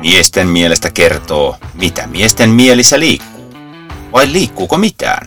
[0.00, 3.54] Miesten mielestä kertoo, mitä miesten mielissä liikkuu.
[4.12, 5.26] Vai liikkuuko mitään?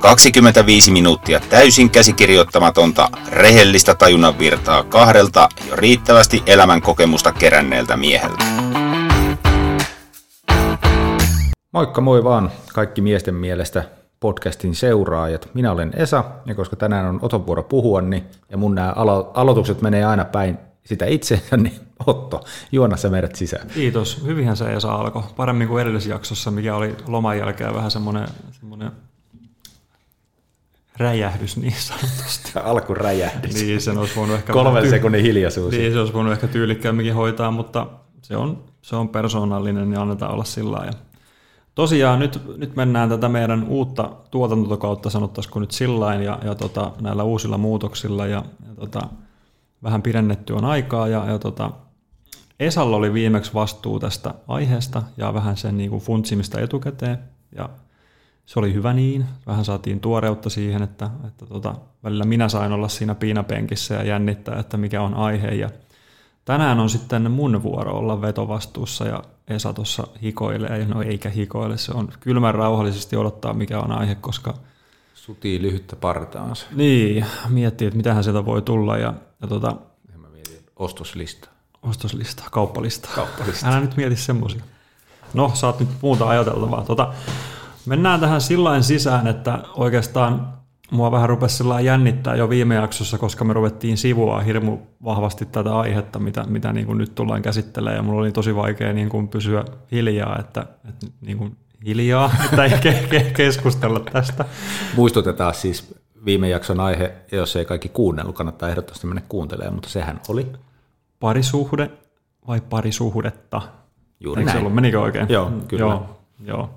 [0.00, 8.44] 25 minuuttia täysin käsikirjoittamatonta, rehellistä tajunnan virtaa kahdelta jo riittävästi elämän kokemusta keränneeltä mieheltä.
[11.72, 13.84] Moikka moi vaan kaikki miesten mielestä
[14.20, 15.48] podcastin seuraajat.
[15.54, 19.30] Minä olen Esa, ja koska tänään on Oton vuoro puhua, niin, ja mun nämä alo-
[19.34, 23.68] aloitukset menee aina päin sitä itseensä, niin Otto, juona sä meidät sisään.
[23.68, 24.24] Kiitos.
[24.26, 25.22] Hyvinhän se Esa alkoi.
[25.36, 28.92] Paremmin kuin edellisessä jaksossa, mikä oli loman jälkeen vähän semmoinen, semmoinen
[30.96, 32.52] räjähdys niin sanotusti.
[32.64, 33.54] Alkuräjähdys.
[33.54, 34.52] Niin, sen olisi voinut ehkä...
[34.52, 35.74] Kolmen sekunnin hiljaisuus.
[35.74, 37.86] Niin, se olisi voinut ehkä tyylikkäämminkin hoitaa, mutta
[38.22, 40.98] se on, se on persoonallinen ja annetaan olla sillä lailla.
[41.74, 47.22] Tosiaan nyt, nyt mennään tätä meidän uutta tuotantokautta, sanottaisiko nyt sillain, ja, ja tota, näillä
[47.22, 49.00] uusilla muutoksilla, ja, ja tota,
[49.84, 51.70] vähän pidennetty on aikaa, ja, ja tota,
[52.60, 57.18] Esalla oli viimeksi vastuu tästä aiheesta, ja vähän sen niin kuin funtsimista etukäteen,
[57.56, 57.68] ja
[58.46, 59.24] se oli hyvä niin.
[59.46, 64.58] Vähän saatiin tuoreutta siihen, että, että tota, välillä minä sain olla siinä piinapenkissä ja jännittää,
[64.58, 65.70] että mikä on aihe, ja
[66.44, 71.92] Tänään on sitten mun vuoro olla vetovastuussa ja Esa tuossa hikoilee, no eikä hikoile, se
[71.92, 74.54] on kylmän rauhallisesti odottaa mikä on aihe, koska
[75.24, 76.66] Sutii lyhyttä partaansa.
[76.72, 79.76] niin, miettii, että mitähän sieltä voi tulla ja, ja tota,
[80.12, 81.48] Ja mä mietin ostoslista.
[81.82, 83.08] ostoslista, kauppalista.
[83.14, 83.68] Kauppalista.
[83.68, 84.62] Älä nyt mieti semmoisia.
[85.34, 86.84] No, saat nyt muuta ajateltavaa.
[86.84, 87.12] Tota,
[87.86, 90.48] mennään tähän sillain sisään, että oikeastaan
[90.90, 95.78] mua vähän rupesi sillä jännittää jo viime jaksossa, koska me ruvettiin sivua hirmu vahvasti tätä
[95.78, 99.28] aihetta, mitä, mitä niin kuin nyt tullaan käsittelemään, ja mulla oli tosi vaikea niin kuin
[99.28, 101.56] pysyä hiljaa, että, että niin kuin
[101.86, 104.44] hiljaa, että ei ke- ke- keskustella tästä.
[104.96, 109.88] Muistutetaan siis viime jakson aihe, ja jos ei kaikki kuunnellut, kannattaa ehdottomasti mennä kuuntelemaan, mutta
[109.88, 110.52] sehän oli
[111.20, 111.90] Parisuhde
[112.48, 113.62] vai parisuhdetta?
[114.20, 114.62] juuri Eikö se näin.
[114.66, 115.26] ollut, menikö oikein?
[115.28, 115.80] Joo, kyllä.
[115.84, 116.70] Joo, joo.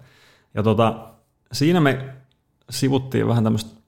[0.54, 1.08] Ja tota,
[1.52, 2.06] siinä me
[2.70, 3.80] sivuttiin vähän tämmöistä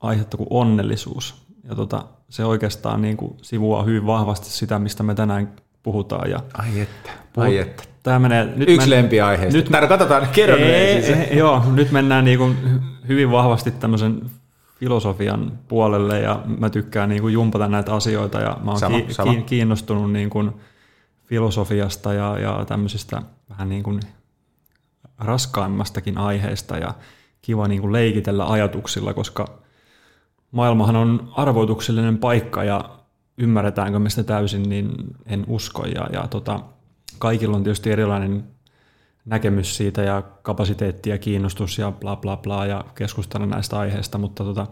[0.00, 1.46] aihetta kuin onnellisuus.
[1.68, 5.52] Ja tota, se oikeastaan niin kuin sivuaa hyvin vahvasti sitä, mistä me tänään
[5.82, 6.30] puhutaan.
[6.30, 7.82] Ja Ai että, ai että.
[8.08, 9.56] Tämä menee, nyt Yksi men- lempiaiheista.
[9.56, 10.64] nyt- Nyt, Tää, katsotaan, kerro ei,
[11.04, 12.56] ei, joo, nyt mennään niin kuin
[13.08, 14.20] hyvin vahvasti tämmöisen
[14.80, 19.14] filosofian puolelle ja mä tykkään niin kuin jumpata näitä asioita ja mä oon Sama, ki-
[19.14, 19.34] sama.
[19.34, 20.52] ki- kiinnostunut niin kuin
[21.26, 24.00] filosofiasta ja, ja tämmöisistä vähän niin kuin
[25.18, 26.94] raskaimmastakin aiheista ja
[27.42, 29.46] kiva niin kuin leikitellä ajatuksilla, koska
[30.50, 32.84] maailmahan on arvoituksellinen paikka ja
[33.38, 34.90] ymmärretäänkö me sitä täysin, niin
[35.26, 35.86] en usko.
[35.86, 36.60] Ja, ja tota,
[37.18, 38.44] kaikilla on tietysti erilainen
[39.24, 44.44] näkemys siitä ja kapasiteetti ja kiinnostus ja bla bla bla ja keskustella näistä aiheista, mutta
[44.44, 44.66] tota,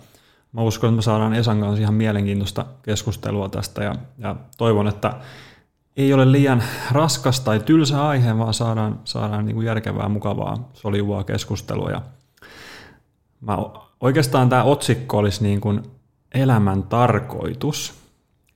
[0.53, 5.13] mä uskon, että me saadaan Esan kanssa ihan mielenkiintoista keskustelua tästä ja, ja toivon, että
[5.97, 11.25] ei ole liian raskas tai tylsä aihe, vaan saadaan, saadaan niin kuin järkevää, mukavaa, soljuvaa
[11.25, 11.91] keskustelua.
[11.91, 12.03] Ja
[13.41, 13.59] mä,
[14.01, 15.83] oikeastaan tämä otsikko olisi niin kuin
[16.35, 17.95] elämän tarkoitus,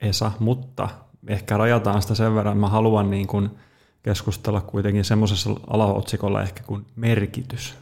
[0.01, 0.89] Esa, mutta
[1.27, 3.49] ehkä rajataan sitä sen verran, mä haluan niin kuin
[4.03, 7.75] keskustella kuitenkin semmoisessa alaotsikolla ehkä kuin merkitys.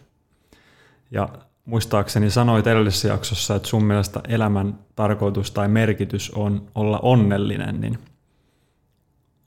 [1.11, 1.29] Ja
[1.65, 7.99] muistaakseni sanoit edellisessä jaksossa, että sun mielestä elämän tarkoitus tai merkitys on olla onnellinen, niin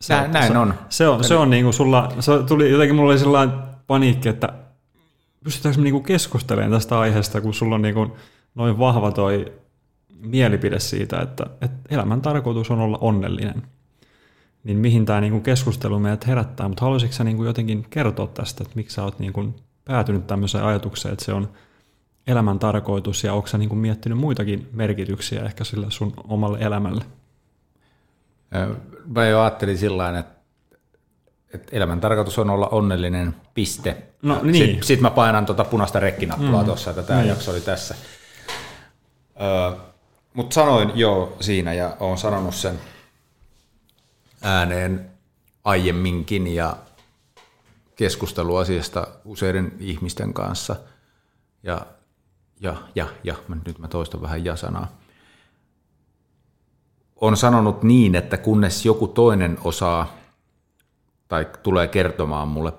[0.08, 0.74] Näin- näin se, on.
[0.88, 4.48] Se on, se on niin kuin sulla, se tuli, jotenkin mulla oli sellainen paniikki, että
[5.44, 8.12] pystytäänkö me niin kuin keskustelemaan tästä aiheesta, kun sulla on niin kuin
[8.54, 9.52] noin vahva toi
[10.20, 13.62] mielipide siitä, että, että elämän tarkoitus on olla onnellinen.
[14.64, 18.62] Niin mihin tämä niin keskustelu meidät herättää, mutta haluaisitko sä niin kuin jotenkin kertoa tästä,
[18.64, 21.48] että miksi sä oot niin kuin päätynyt tämmöiseen ajatukseen, että se on
[22.26, 27.04] elämän tarkoitus ja onko sä niin kuin miettinyt muitakin merkityksiä ehkä sille sun omalle elämälle?
[28.56, 28.74] Ö,
[29.06, 30.34] Mä jo ajattelin sillä tavalla, että,
[31.54, 33.96] että elämän tarkoitus on olla onnellinen, piste.
[34.22, 34.54] No niin.
[34.54, 36.66] Sitten sit mä painan tuota punaista rekkinappulaa mm.
[36.66, 37.28] tuossa, että tämä Niin.
[37.28, 37.94] jakso oli tässä.
[40.34, 42.78] Mutta sanoin jo siinä ja olen sanonut sen
[44.42, 45.10] ääneen
[45.64, 46.76] aiemminkin ja
[47.96, 50.76] keskustelu asiasta useiden ihmisten kanssa.
[51.62, 51.86] Ja,
[52.60, 54.98] ja, ja, ja, mä- nyt mä toistan vähän ja-sanaa.
[57.16, 60.16] On sanonut niin, että kunnes joku toinen osaa
[61.28, 62.72] tai tulee kertomaan mulle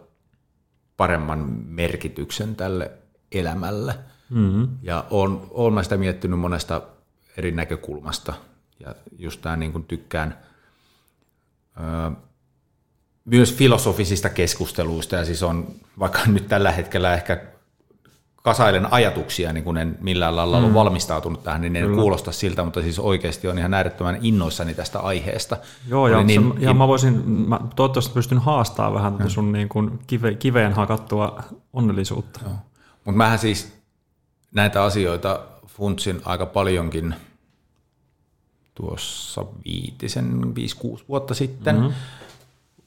[0.98, 2.92] paremman merkityksen tälle
[3.32, 3.96] elämälle.
[4.30, 4.68] Mm-hmm.
[4.82, 6.82] Ja on, olen mä sitä miettinyt monesta
[7.38, 8.34] eri näkökulmasta.
[8.80, 10.38] Ja just tämä niin tykkään
[13.26, 15.68] myös filosofisista keskusteluista, ja siis on
[16.00, 17.42] vaikka nyt tällä hetkellä ehkä
[18.44, 20.66] kasailen ajatuksia, niin kun en millään lailla mm.
[20.66, 22.02] ole valmistautunut tähän, niin en Kyllä.
[22.02, 25.58] kuulosta siltä, mutta siis oikeasti on ihan äärettömän innoissani tästä aiheesta.
[25.88, 29.30] Joo, ja, niin, se, ja mä voisin, mä toivottavasti pystyn haastamaan vähän mm.
[29.30, 31.44] sun niin kuin kive, kiveen hakattua
[31.74, 32.40] onnellisuutta.
[33.06, 33.74] Mutta mähän siis
[34.52, 37.16] näitä asioita funtsin aika paljonkin
[38.76, 41.76] tuossa viitisen, 5-6 vuotta sitten.
[41.76, 41.94] Mm-hmm.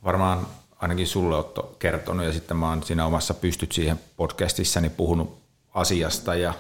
[0.05, 0.47] Varmaan
[0.77, 5.39] ainakin sulle Otto kertonut ja sitten mä oon siinä omassa Pystyt siihen podcastissani puhunut
[5.75, 6.55] asiasta ja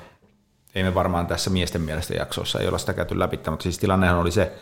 [0.74, 4.18] ei me varmaan tässä miesten mielestä jaksossa ei olla sitä käyty läpi, mutta siis tilannehan
[4.18, 4.52] oli se,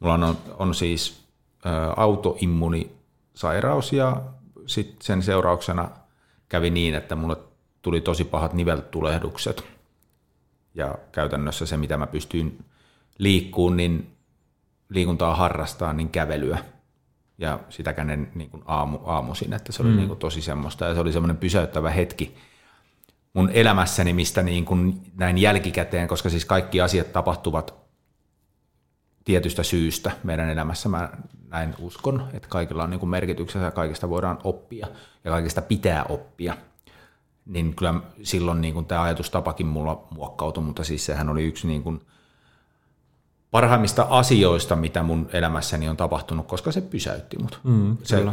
[0.00, 1.20] mulla on, on siis
[1.66, 4.22] ä, autoimmunisairaus ja
[4.66, 5.90] sitten sen seurauksena
[6.48, 7.36] kävi niin, että mulle
[7.82, 9.64] tuli tosi pahat niveltulehdukset
[10.74, 12.64] ja käytännössä se, mitä mä pystyin
[13.18, 14.16] liikkuun, niin
[14.88, 16.58] liikuntaa harrastaa, niin kävelyä.
[17.38, 19.96] Ja sitäkään en niin kuin aamu, aamuisin, että se oli mm.
[19.96, 20.84] niin kuin tosi semmoista.
[20.84, 22.36] Ja se oli semmoinen pysäyttävä hetki
[23.32, 27.74] mun elämässäni, mistä niin kuin näin jälkikäteen, koska siis kaikki asiat tapahtuvat
[29.24, 30.88] tietystä syystä meidän elämässä.
[30.88, 31.08] Mä
[31.48, 34.86] näin uskon, että kaikilla on niin kuin merkityksensä ja kaikista voidaan oppia
[35.24, 36.56] ja kaikista pitää oppia.
[37.46, 41.82] Niin kyllä silloin niin kuin tämä ajatustapakin mulla muokkautui, mutta siis sehän oli yksi niin
[41.82, 42.00] kuin–
[43.50, 47.60] parhaimmista asioista, mitä mun elämässäni on tapahtunut, koska se pysäytti mut.
[47.64, 48.24] Mm, se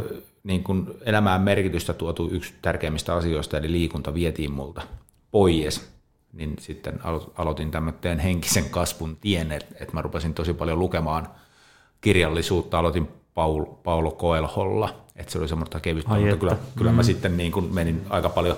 [0.44, 4.82] niin kun elämään merkitystä tuotu yksi tärkeimmistä asioista, eli liikunta vietiin multa
[5.30, 5.88] pois,
[6.32, 7.00] niin sitten
[7.36, 11.28] aloitin tämmöinen henkisen kasvun tien, että et mä rupesin tosi paljon lukemaan
[12.00, 16.40] kirjallisuutta, aloitin Paul, Paulo Coelholla, että se oli semmoista kevyttä, Ai mutta että.
[16.40, 16.96] kyllä, kyllä mm.
[16.96, 18.56] mä sitten niin kun menin aika paljon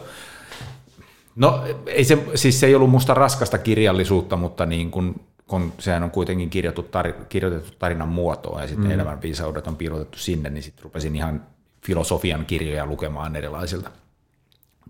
[1.36, 6.02] No ei se, siis se ei ollut musta raskasta kirjallisuutta, mutta niin kun kun sehän
[6.02, 8.90] on kuitenkin kirjoitettu, tar, kirjoitettu tarinan muotoa ja sitten mm.
[8.90, 11.46] elämän viisaudet on piilotettu sinne, niin sitten rupesin ihan
[11.86, 13.90] filosofian kirjoja lukemaan erilaisilta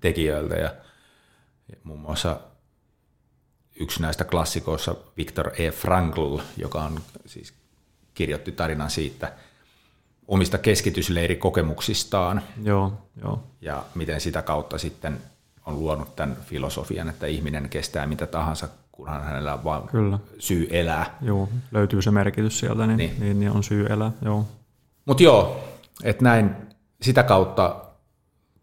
[0.00, 0.74] tekijöiltä ja,
[1.68, 2.40] ja muun muassa
[3.80, 5.70] yksi näistä klassikoissa Viktor E.
[5.70, 7.54] Frankl, joka on siis
[8.14, 9.32] kirjoitti tarinan siitä
[10.28, 12.42] omista keskitysleirikokemuksistaan.
[12.62, 13.42] Joo, joo.
[13.60, 15.20] Ja miten sitä kautta sitten
[15.66, 18.68] on luonut tämän filosofian, että ihminen kestää mitä tahansa
[18.98, 20.18] kunhan hänellä on vaan Kyllä.
[20.38, 21.18] syy elää.
[21.22, 23.20] Joo, löytyy se merkitys sieltä, niin, niin.
[23.20, 24.12] niin, niin on syy elää.
[24.22, 24.46] Joo.
[25.04, 25.60] Mutta joo,
[26.04, 26.50] että näin
[27.02, 27.76] sitä kautta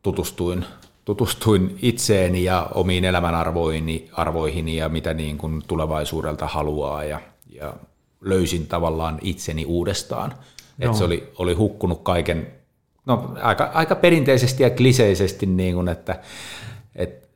[0.01, 0.65] tutustuin,
[1.05, 7.73] tutustuin itseeni ja omiin elämänarvoihini arvoihini ja mitä niin kuin tulevaisuudelta haluaa ja, ja
[8.21, 10.33] löysin tavallaan itseni uudestaan.
[10.79, 12.47] Että se oli, oli hukkunut kaiken,
[13.05, 16.19] no aika, aika perinteisesti ja kliseisesti, niin kuin, että,
[16.95, 17.27] että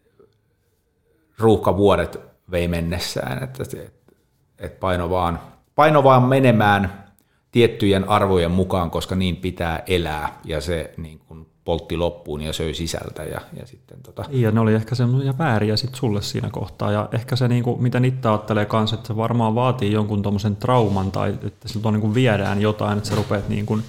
[1.38, 3.63] ruuhkavuodet vei mennessään, että,
[4.60, 5.40] että paino, vaan,
[5.75, 7.04] paino vaan menemään
[7.51, 12.74] tiettyjen arvojen mukaan, koska niin pitää elää, ja se niin kuin poltti loppuun ja söi
[12.74, 13.24] sisältä.
[13.24, 14.25] Ja, ja, sitten, tota...
[14.30, 17.84] ja ne oli ehkä semmoisia vääriä sit sulle siinä kohtaa, ja ehkä se, niin kuin,
[17.84, 22.01] mitä itse ajattelee kanssa, että se varmaan vaatii jonkun tuommoisen trauman, tai että siltä niin
[22.01, 23.84] kuin viedään jotain, että sä rupeat niin kuin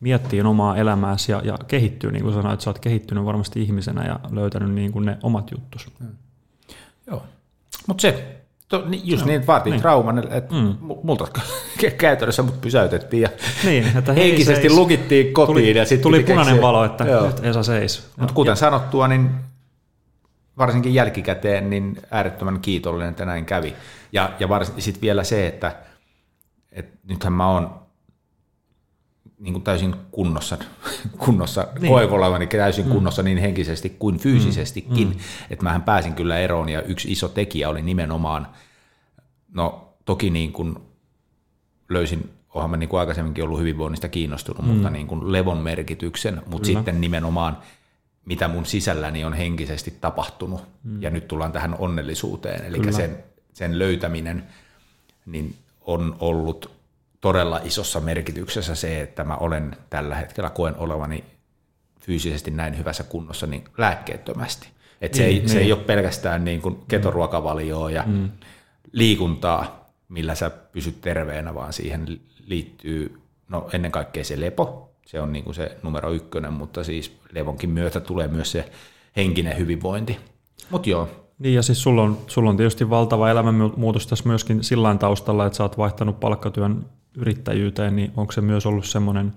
[0.00, 4.06] miettimään omaa elämääsi ja, ja kehittyy, niin kuin sanoit, että sä oot kehittynyt varmasti ihmisenä
[4.06, 5.90] ja löytänyt niin kuin ne omat juttus.
[5.98, 6.16] Hmm.
[7.06, 7.22] Joo,
[7.86, 8.36] mutta se,
[8.68, 9.80] to, just no, niin, vaatii niin.
[9.80, 10.76] trauman, että mm.
[11.02, 11.26] multa
[11.98, 13.28] käytännössä mut pysäytettiin ja
[13.64, 14.74] niin, että henkisesti seis.
[14.74, 15.54] lukittiin kotiin.
[15.54, 16.62] Tuli, ja sitten tuli punainen keksiä.
[16.62, 17.26] valo, että Joo.
[17.26, 18.10] nyt Esa seis.
[18.16, 19.30] Mutta kuten sanottua, niin
[20.58, 23.74] varsinkin jälkikäteen niin äärettömän kiitollinen, että näin kävi.
[24.12, 25.76] Ja, ja sitten vielä se, että,
[26.72, 27.81] että nythän mä oon
[29.42, 30.58] niin kuin täysin kunnossa,
[31.24, 31.92] kunnossa niin.
[31.92, 32.92] koen olevani täysin mm.
[32.92, 35.14] kunnossa niin henkisesti kuin fyysisestikin, mm.
[35.14, 35.20] mm.
[35.50, 38.46] että mähän pääsin kyllä eroon ja yksi iso tekijä oli nimenomaan,
[39.54, 40.76] no toki niin kuin
[41.88, 44.68] löysin, oonhan mä niin kuin aikaisemminkin ollut hyvinvoinnista kiinnostunut, mm.
[44.68, 46.78] mutta niin kuin levon merkityksen, mutta kyllä.
[46.78, 47.58] sitten nimenomaan
[48.24, 51.02] mitä mun sisälläni on henkisesti tapahtunut mm.
[51.02, 54.44] ja nyt tullaan tähän onnellisuuteen, eli sen, sen löytäminen
[55.26, 56.70] niin on ollut
[57.22, 61.24] todella isossa merkityksessä se, että mä olen tällä hetkellä koen olevani
[62.00, 64.68] fyysisesti näin hyvässä kunnossa niin lääkkeettömästi.
[65.00, 65.48] Et se, mm, ei, niin.
[65.48, 68.30] se ei ole pelkästään niin kuin ketoruokavalioa ja mm.
[68.92, 75.32] liikuntaa, millä sä pysyt terveenä, vaan siihen liittyy no ennen kaikkea se lepo, se on
[75.32, 78.72] niin kuin se numero ykkönen, mutta siis levonkin myötä tulee myös se
[79.16, 80.18] henkinen hyvinvointi.
[80.70, 81.08] Mutta joo.
[81.38, 85.56] Niin ja siis sulla on, sulla on tietysti valtava elämänmuutos tässä myöskin sillä taustalla, että
[85.56, 89.32] sä oot vaihtanut palkkatyön yrittäjyyteen, niin onko se myös ollut semmoinen,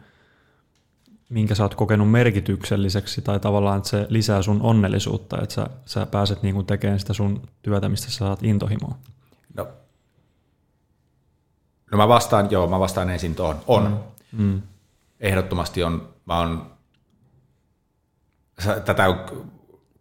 [1.30, 6.06] minkä sä oot kokenut merkitykselliseksi tai tavallaan, että se lisää sun onnellisuutta, että sä, sä
[6.06, 8.98] pääset niin kuin tekemään sitä sun työtä, mistä sä saat intohimoa?
[9.54, 9.68] No,
[11.92, 13.60] no mä vastaan, joo, mä vastaan ensin tuohon.
[13.68, 14.04] On.
[14.32, 14.44] Mm.
[14.44, 14.62] mm.
[15.20, 16.10] Ehdottomasti on.
[16.26, 16.72] Mä on,
[18.86, 19.46] tätä on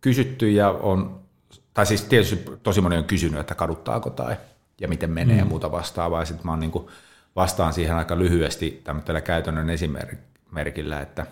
[0.00, 1.25] kysytty ja on
[1.75, 4.37] tai siis tietysti tosi moni on kysynyt, että kaduttaako tai
[4.81, 5.38] ja miten menee mm.
[5.38, 6.21] ja muuta vastaavaa.
[6.21, 6.87] Ja sitten mä oon niin kuin,
[7.37, 11.26] vastaan siihen aika lyhyesti tämmöisellä käytännön esimerkillä, että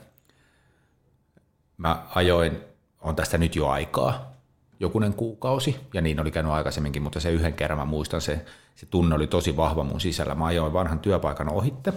[1.76, 2.60] mä ajoin,
[3.00, 4.32] on tästä nyt jo aikaa,
[4.80, 8.44] jokunen kuukausi, ja niin oli käynyt aikaisemminkin, mutta se yhden kerran mä muistan, se,
[8.74, 10.34] se tunne oli tosi vahva mun sisällä.
[10.34, 11.92] Mä ajoin vanhan työpaikan ohitte,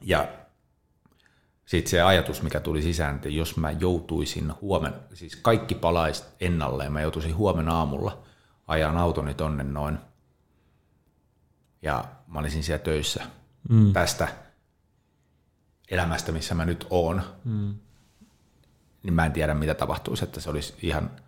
[0.00, 0.28] ja
[1.66, 6.92] sitten se ajatus, mikä tuli sisään, että jos mä joutuisin huomenna, siis kaikki palaisi ennalleen,
[6.92, 8.22] mä joutuisin huomenna aamulla
[8.66, 9.98] ajan autoni tonne noin,
[11.82, 13.22] ja mä olisin siellä töissä
[13.68, 13.92] mm.
[13.92, 14.28] tästä
[15.90, 17.74] elämästä, missä mä nyt oon, mm.
[19.02, 21.10] niin mä en tiedä, mitä tapahtuisi, että se olisi ihan–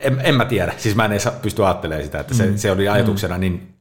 [0.00, 2.56] en, en mä tiedä, siis mä en edes pysty ajattelemaan sitä, että se, mm.
[2.56, 3.74] se oli ajatuksena niin,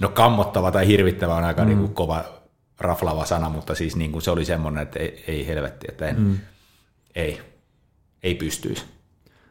[0.00, 1.68] no kammottava tai hirvittävä on aika mm.
[1.68, 2.24] niin kuin kova
[2.78, 6.20] raflava sana, mutta siis niin kuin se oli semmoinen, että ei, ei helvetti, että en,
[6.20, 6.38] mm.
[7.14, 7.40] ei,
[8.22, 8.84] ei pystyisi.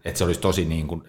[0.06, 1.04] Että se olisi tosi niin kuin,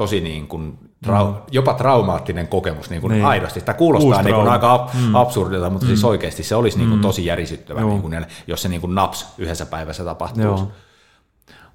[0.00, 1.38] tosi niin kuin trau, mm.
[1.50, 3.24] jopa traumaattinen kokemus niin kuin niin.
[3.24, 3.60] aidosti.
[3.60, 5.14] Tämä kuulostaa niin kuin aika mm.
[5.14, 6.00] absurdilta, mutta siis mm.
[6.00, 7.02] siis oikeasti se olisi niin kuin mm.
[7.02, 10.64] tosi järisyttävä, niin kuin, jos se niin kuin naps yhdessä päivässä tapahtuisi.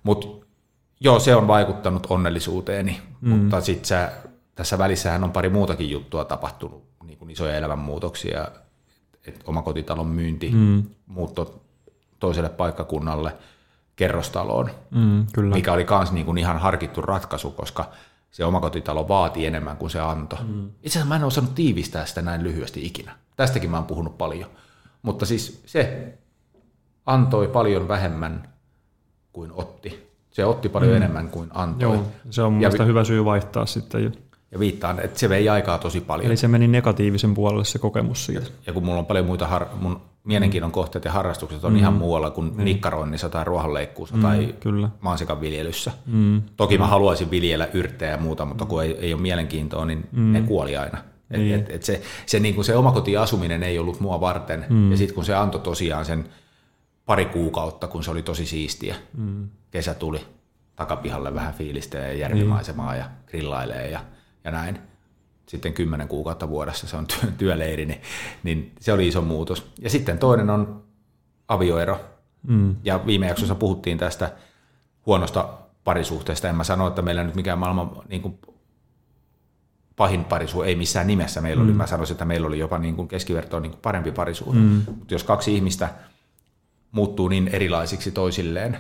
[0.04, 0.46] Mutta
[1.00, 3.30] Joo, se on vaikuttanut onnellisuuteeni, mm.
[3.30, 4.10] mutta sitten
[4.56, 8.48] tässä välissähän on pari muutakin juttua tapahtunut, niin kuin isoja elämänmuutoksia,
[9.28, 10.84] että omakotitalon myynti, mm.
[11.08, 11.62] muutto
[12.20, 13.36] toiselle paikkakunnalle,
[13.96, 15.56] kerrostaloon, mm, kyllä.
[15.56, 17.86] mikä oli myös niin kuin ihan harkittu ratkaisu, koska
[18.36, 20.40] se omakotitalo vaati enemmän kuin se antoi.
[20.44, 20.66] Mm.
[20.68, 23.16] Itse asiassa mä en osannut tiivistää sitä näin lyhyesti ikinä.
[23.36, 24.50] Tästäkin mä oon puhunut paljon.
[25.02, 26.14] Mutta siis se
[27.06, 28.50] antoi paljon vähemmän
[29.34, 30.10] kuin otti.
[30.32, 30.96] Se otti paljon mm.
[30.98, 31.96] enemmän kuin antoi.
[31.96, 34.12] Joo, se on mielestäni vi- hyvä syy vaihtaa sitten jo.
[34.52, 36.26] Ja viittaan, että se vei aikaa tosi paljon.
[36.26, 38.48] Eli se meni negatiivisen puolelle se kokemus siitä.
[38.68, 41.80] Ja kun mulla on paljon muita, har- mun mielenkiinnon kohteet ja harrastukset on mm.
[41.80, 42.64] ihan muualla kuin mm.
[42.64, 44.90] nikkaroinnissa tai ruohonleikkuussa mm, tai kyllä.
[45.02, 45.92] maansikan viljelyssä.
[46.06, 46.42] Mm.
[46.58, 50.34] Toki mä haluaisin viljellä yrttejä ja muuta, mutta kun ei, ei ole mielenkiintoa, niin mm.
[50.34, 50.98] ne kuoli aina.
[51.32, 51.56] Et, niin.
[51.56, 54.66] et, et se, se, niin kuin se omakotiasuminen ei ollut mua varten.
[54.70, 54.92] Mm.
[54.92, 56.30] Ja sitten kun se antoi tosiaan sen
[57.06, 58.96] pari kuukautta, kun se oli tosi siistiä.
[59.18, 59.50] Mm.
[59.72, 60.22] Kesä tuli
[60.76, 63.00] takapihalle vähän fiilistelee ja järvimaisemaa niin.
[63.00, 64.00] ja grillailee ja,
[64.44, 64.80] ja näin.
[65.48, 68.02] Sitten kymmenen kuukautta vuodessa se on työ, työleiri, niin,
[68.44, 69.72] niin se oli iso muutos.
[69.82, 70.84] Ja sitten toinen on
[71.48, 72.00] avioero.
[72.48, 72.76] Mm.
[72.84, 74.32] Ja viime jaksossa puhuttiin tästä
[75.06, 75.50] huonosta
[75.84, 76.50] parisuhteesta.
[76.50, 78.40] En mä sano, että meillä nyt mikään maailman niin kuin
[79.96, 81.70] pahin parisuhde, ei missään nimessä meillä mm.
[81.70, 81.78] oli.
[81.78, 84.60] Mä sanoisin, että meillä oli jopa niin kuin keskivertoon niin kuin parempi parisuhde.
[84.60, 84.82] Mm.
[84.86, 85.90] Mutta jos kaksi ihmistä–
[86.96, 88.78] muuttuu niin erilaisiksi toisilleen,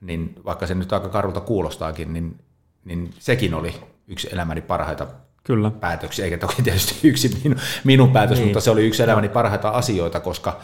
[0.00, 2.38] niin vaikka se nyt aika karulta kuulostaakin, niin,
[2.84, 3.74] niin sekin oli
[4.10, 5.06] yksi elämäni parhaita
[5.44, 5.70] Kyllä.
[5.70, 8.46] päätöksiä, eikä toki tietysti yksi minun, minun päätös, niin.
[8.46, 10.60] mutta se oli yksi elämäni parhaita asioita, koska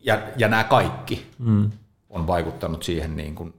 [0.00, 1.70] ja, ja nämä kaikki mm.
[2.10, 3.54] on vaikuttanut siihen niin kuin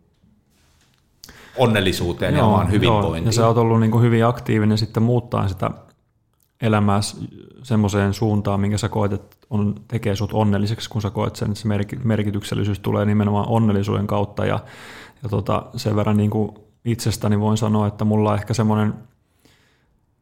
[1.58, 3.24] onnellisuuteen joo, ja omaan hyvinvointiin.
[3.24, 5.72] Joo, ja sä oot ollut niin kuin hyvin aktiivinen sitten muuttaa sitä
[6.62, 7.00] elämää
[7.64, 11.62] semmoiseen suuntaan, minkä sä koet, että on, tekee sut onnelliseksi, kun sä koet sen, että
[11.62, 11.68] se
[12.04, 14.46] merkityksellisyys tulee nimenomaan onnellisuuden kautta.
[14.46, 14.60] Ja,
[15.24, 16.52] ja tota, sen verran niin kuin
[16.86, 18.94] itsestäni voin sanoa, että mulla ehkä semmoinen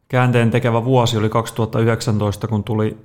[0.08, 2.96] käänteen tekevä vuosi oli 2019, kun tuli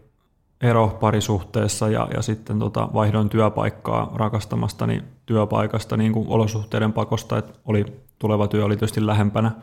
[0.62, 7.54] ero parisuhteessa ja, ja sitten tota, vaihdoin työpaikkaa rakastamastani työpaikasta niin kuin olosuhteiden pakosta, että
[7.66, 7.86] oli,
[8.20, 9.52] tuleva työ oli tietysti lähempänä–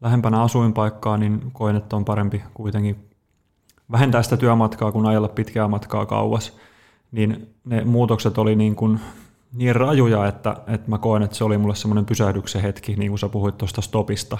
[0.00, 2.96] lähempänä asuinpaikkaa, niin koen, että on parempi kuitenkin
[3.92, 6.56] vähentää sitä työmatkaa kuin ajella pitkää matkaa kauas.
[7.12, 9.00] Niin ne muutokset oli niin, kuin
[9.52, 13.18] niin rajuja, että, että mä koen, että se oli mulle semmoinen pysähdyksen hetki, niin kuin
[13.18, 14.38] sä puhuit tuosta stopista.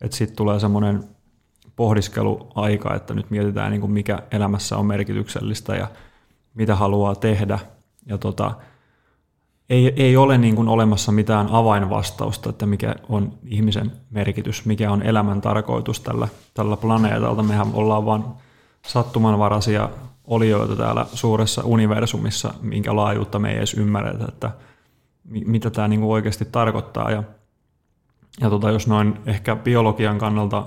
[0.00, 1.04] Että sitten tulee semmoinen
[1.76, 5.88] pohdiskeluaika, että nyt mietitään niin kuin mikä elämässä on merkityksellistä ja
[6.54, 7.58] mitä haluaa tehdä.
[8.06, 8.54] Ja tota,
[9.70, 15.02] ei, ei ole niin kuin olemassa mitään avainvastausta, että mikä on ihmisen merkitys, mikä on
[15.02, 17.42] elämän tarkoitus tällä, tällä planeetalta.
[17.42, 18.24] Mehän ollaan vain
[18.86, 19.88] sattumanvaraisia
[20.30, 24.50] olioita täällä suuressa universumissa, minkä laajuutta me ei edes ymmärretä, että
[25.28, 27.10] mitä tämä niin kuin oikeasti tarkoittaa.
[27.10, 27.22] Ja,
[28.40, 30.66] ja tota, jos noin ehkä biologian kannalta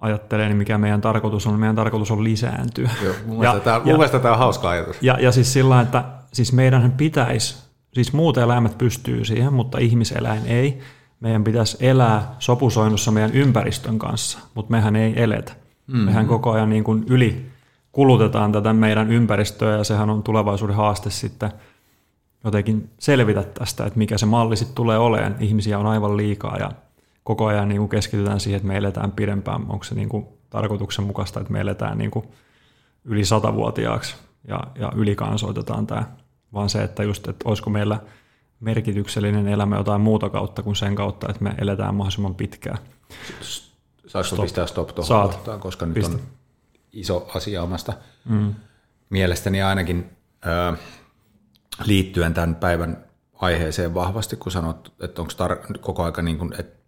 [0.00, 2.90] ajattelee, niin mikä meidän tarkoitus on, meidän tarkoitus on lisääntyä.
[3.04, 4.96] Joo, mun ja, tämä, ja, tämä on hauska ajatus.
[5.02, 10.46] Ja, ja siis sillä että siis meidän pitäisi Siis muut eläimet pystyy siihen, mutta ihmiseläin
[10.46, 10.78] ei.
[11.20, 15.52] Meidän pitäisi elää sopusoinnussa meidän ympäristön kanssa, mutta mehän ei eletä.
[15.86, 16.04] Mm-hmm.
[16.04, 17.50] Mehän koko ajan niin kuin yli
[17.98, 21.52] kulutetaan tätä meidän ympäristöä ja sehän on tulevaisuuden haaste sitten
[22.44, 25.36] jotenkin selvitä tästä, että mikä se malli sitten tulee olemaan.
[25.40, 26.70] Ihmisiä on aivan liikaa ja
[27.24, 29.60] koko ajan niin kuin keskitytään siihen, että me eletään pidempään.
[29.68, 32.28] Onko se niin kuin tarkoituksenmukaista, että me eletään niin kuin
[33.04, 34.16] yli satavuotiaaksi
[34.48, 36.04] ja, ja ylikansoitetaan tämä
[36.52, 38.00] vaan se, että just, että olisiko meillä
[38.60, 42.78] merkityksellinen elämä jotain muuta kautta kuin sen kautta, että me eletään mahdollisimman pitkään.
[44.06, 44.42] Saatko stop.
[44.42, 45.34] pistää stop tuohon Saat.
[45.34, 46.16] kohtaan, koska nyt Pistä.
[46.16, 46.37] on
[47.00, 47.92] iso asia omasta
[48.24, 48.54] mm.
[49.10, 50.10] mielestäni ainakin
[50.46, 50.76] ö,
[51.84, 56.78] liittyen tämän päivän aiheeseen vahvasti, kun sanot, että onko tar- koko aika niin kuin, että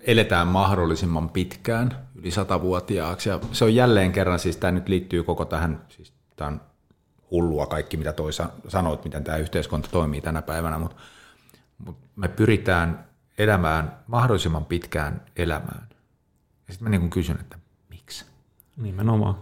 [0.00, 3.28] eletään mahdollisimman pitkään yli satavuotiaaksi.
[3.28, 6.60] Ja se on jälleen kerran, siis tämä nyt liittyy koko tähän, siis tämä on
[7.30, 10.96] hullua kaikki, mitä toi sa- sanoit, miten tämä yhteiskunta toimii tänä päivänä, mutta,
[11.78, 15.88] mutta me pyritään elämään mahdollisimman pitkään elämään.
[16.68, 17.58] Ja sitten mä niin kysyn, että?
[18.78, 19.34] Nimenomaan.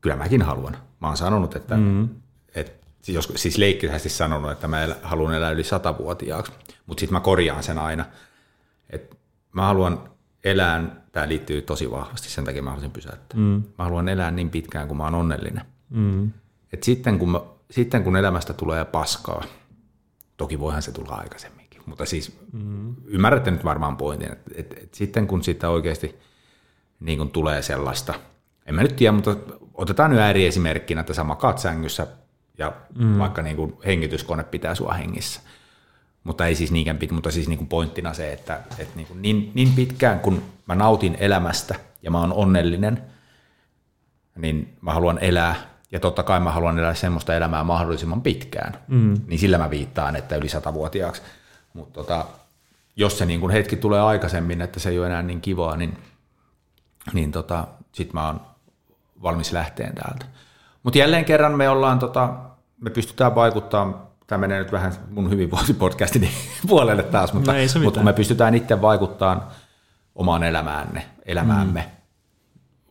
[0.00, 0.76] Kyllä mäkin haluan.
[1.00, 2.08] Mä oon sanonut, että, mm-hmm.
[2.54, 6.52] että jos, siis leikkisästi sanonut, että mä elä, haluan elää yli satavuotiaaksi,
[6.86, 8.04] mutta sitten mä korjaan sen aina.
[8.90, 9.16] Että
[9.52, 10.10] mä haluan
[10.44, 13.38] elää, tämä liittyy tosi vahvasti, sen takia mä haluaisin pysäyttää.
[13.38, 13.62] Mm.
[13.78, 15.64] Mä haluan elää niin pitkään, kuin mä oon onnellinen.
[15.90, 16.30] Mm.
[16.72, 19.44] Et sitten, kun mä, sitten kun elämästä tulee paskaa,
[20.36, 22.94] toki voihan se tulla aikaisemminkin, mutta siis mm.
[23.04, 26.14] ymmärrätte nyt varmaan pointin, että et, et sitten kun sitä oikeasti
[27.00, 28.14] niin kun tulee sellaista,
[28.66, 29.36] en mä nyt tiedä, mutta
[29.74, 32.06] otetaan nyt ääriesimerkkinä, että sama katsängyssä
[32.58, 33.18] ja mm.
[33.18, 35.40] vaikka niin kuin hengityskone pitää sua hengissä.
[36.24, 39.22] Mutta ei siis niinkään pit, mutta siis niin kuin pointtina se, että, että niin, kuin
[39.22, 43.02] niin, niin pitkään kun mä nautin elämästä ja mä oon onnellinen,
[44.36, 45.56] niin mä haluan elää
[45.92, 48.78] ja totta kai mä haluan elää semmoista elämää mahdollisimman pitkään.
[48.88, 49.14] Mm.
[49.26, 51.22] Niin sillä mä viittaan, että yli satavuotiaaksi.
[51.74, 52.26] Mutta tota,
[52.96, 55.98] jos se niin kun hetki tulee aikaisemmin, että se ei ole enää niin kivaa, niin,
[57.12, 58.40] niin tota, sit mä oon
[59.22, 60.26] valmis lähteen täältä.
[60.82, 62.34] Mutta jälleen kerran me ollaan, tota,
[62.80, 66.30] me pystytään vaikuttamaan, tämä menee nyt vähän mun hyvinvointipodcastini
[66.68, 68.04] puolelle taas, mutta, No mutta mitään.
[68.04, 69.42] me pystytään itse vaikuttamaan
[70.14, 71.90] omaan elämäänne, elämäämme mm.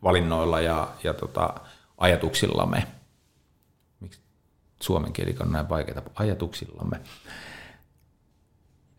[0.04, 1.54] valinnoilla ja, ja tota,
[1.98, 2.88] ajatuksillamme.
[4.00, 4.20] Miksi
[4.82, 6.02] suomen kieli on näin vaikeaa?
[6.16, 7.00] Ajatuksillamme.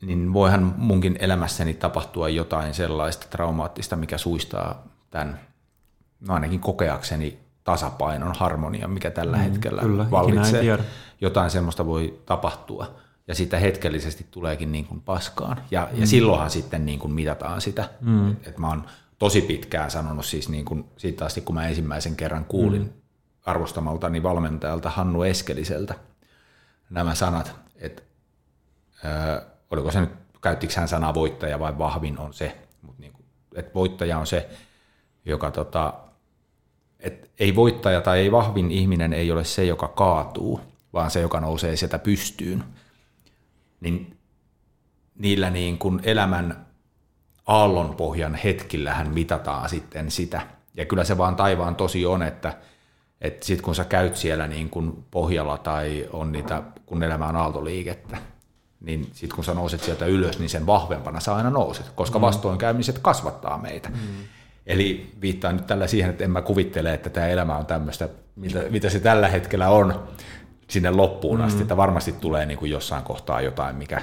[0.02, 5.40] Niin voihan munkin elämässäni tapahtua jotain sellaista traumaattista, mikä suistaa tämän,
[6.20, 10.78] no ainakin kokeakseni tasapainon, harmonian, mikä tällä mm, hetkellä kyllä, vallitsee.
[11.20, 12.94] Jotain semmoista voi tapahtua
[13.28, 15.62] ja sitä hetkellisesti tuleekin niin kuin paskaan.
[15.70, 16.00] Ja, mm.
[16.00, 17.88] ja silloinhan sitten niin kuin mitataan sitä.
[18.00, 18.30] Mm.
[18.30, 18.84] Et mä oon
[19.18, 22.92] tosi pitkään sanonut siis niin kuin siitä asti, kun mä ensimmäisen kerran kuulin mm.
[23.46, 25.94] arvostamaltani valmentajalta Hannu Eskeliseltä
[26.90, 28.02] nämä sanat, että
[29.04, 30.10] ö, oliko se nyt,
[30.42, 33.24] käyttikö hän sanaa voittaja vai vahvin on se, mutta niin kuin,
[33.54, 34.50] että voittaja on se,
[35.24, 35.94] joka tota,
[37.00, 40.60] et ei voittaja tai ei vahvin ihminen ei ole se, joka kaatuu,
[40.92, 42.64] vaan se, joka nousee sieltä pystyyn.
[43.80, 44.16] Niin
[45.18, 46.66] niillä niin kuin elämän
[47.46, 50.46] aallonpohjan hetkillähän mitataan sitten sitä.
[50.74, 52.58] Ja kyllä se vaan taivaan tosi on, että,
[53.20, 57.36] että sitten kun sä käyt siellä niin kuin pohjalla tai on niitä, kun elämä on
[57.36, 58.16] aaltoliikettä,
[58.80, 62.98] niin sitten kun sä nouset sieltä ylös, niin sen vahvempana sä aina nouset, koska vastoinkäymiset
[62.98, 63.88] kasvattaa meitä.
[63.88, 63.96] Mm.
[64.66, 68.62] Eli viittaan nyt tällä siihen, että en mä kuvittele, että tämä elämä on tämmöistä, mitä,
[68.70, 70.02] mitä se tällä hetkellä on
[70.70, 74.02] sinne loppuun asti, että varmasti tulee niin kuin jossain kohtaa jotain, mikä,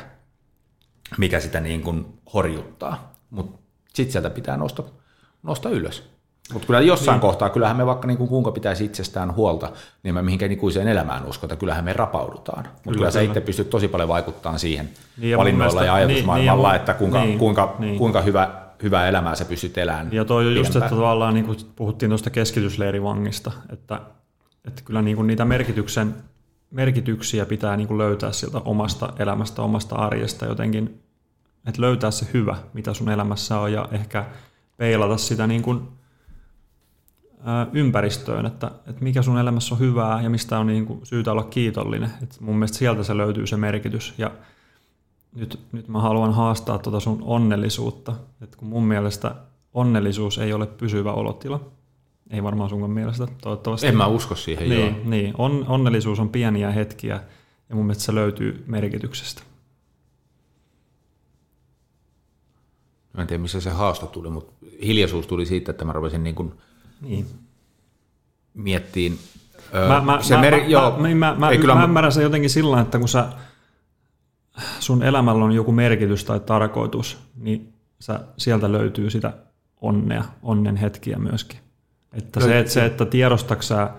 [1.17, 3.59] mikä sitä niin kuin horjuttaa, mutta
[3.93, 4.83] sitten sieltä pitää nousta,
[5.43, 6.13] nousta ylös.
[6.53, 7.21] Mutta kyllä jossain niin.
[7.21, 9.71] kohtaa, kyllähän me vaikka niin kuin kuinka pitäisi itsestään huolta,
[10.03, 12.63] niin me mihinkään ikuiseen elämään uskota, kyllähän me rapaudutaan.
[12.63, 15.93] Mutta kyllä, kyllä sä itse pystyt tosi paljon vaikuttamaan siihen Niin, ja valinnoilla mielestä- ja
[15.93, 17.97] ajatusmaailmalla, niin, niin, että kuinka, niin, kuinka, niin.
[17.97, 20.13] kuinka hyvä, hyvää elämää sä pystyt elämään.
[20.13, 24.01] Ja toi on just, että tavallaan niin kuin puhuttiin tuosta keskitysleirivangista, että,
[24.65, 26.15] että kyllä niin kuin niitä merkityksen,
[26.71, 31.01] merkityksiä pitää niin kuin löytää sieltä omasta elämästä, omasta arjesta jotenkin,
[31.67, 34.25] että löytää se hyvä, mitä sun elämässä on ja ehkä
[34.77, 35.87] peilata sitä niin kuin,
[37.43, 41.31] ää, ympäristöön, että, että mikä sun elämässä on hyvää ja mistä on niin kuin syytä
[41.31, 42.09] olla kiitollinen.
[42.23, 44.31] Et mun mielestä sieltä se löytyy se merkitys ja
[45.35, 49.35] nyt, nyt mä haluan haastaa tuota sun onnellisuutta, että kun mun mielestä
[49.73, 51.59] onnellisuus ei ole pysyvä olotila,
[52.29, 53.87] ei varmaan sunkaan mielestä, toivottavasti.
[53.87, 54.79] En mä usko siihen, joo.
[54.85, 55.33] niin, niin.
[55.37, 57.23] On, onnellisuus on pieniä hetkiä
[57.69, 59.41] ja mun mielestä se löytyy merkityksestä.
[63.13, 66.35] Mä en tiedä, missä se haasto tuli, mutta hiljaisuus tuli siitä, että mä rupesin niin
[66.35, 66.53] kuin
[67.01, 67.25] Niin.
[68.53, 69.19] miettiin.
[69.75, 72.11] Öö, Mä, mä, se mä, mer- mä, joo, mä, mä, mä, ei kyllä, mä ymmärrän
[72.11, 73.27] sen jotenkin sillä tavalla, että kun sä,
[74.79, 79.33] sun elämällä on joku merkitys tai tarkoitus, niin sä, sieltä löytyy sitä
[79.81, 81.59] onnea, onnen hetkiä myöskin.
[82.13, 83.89] Että se, että, se, että tiedostatko sä,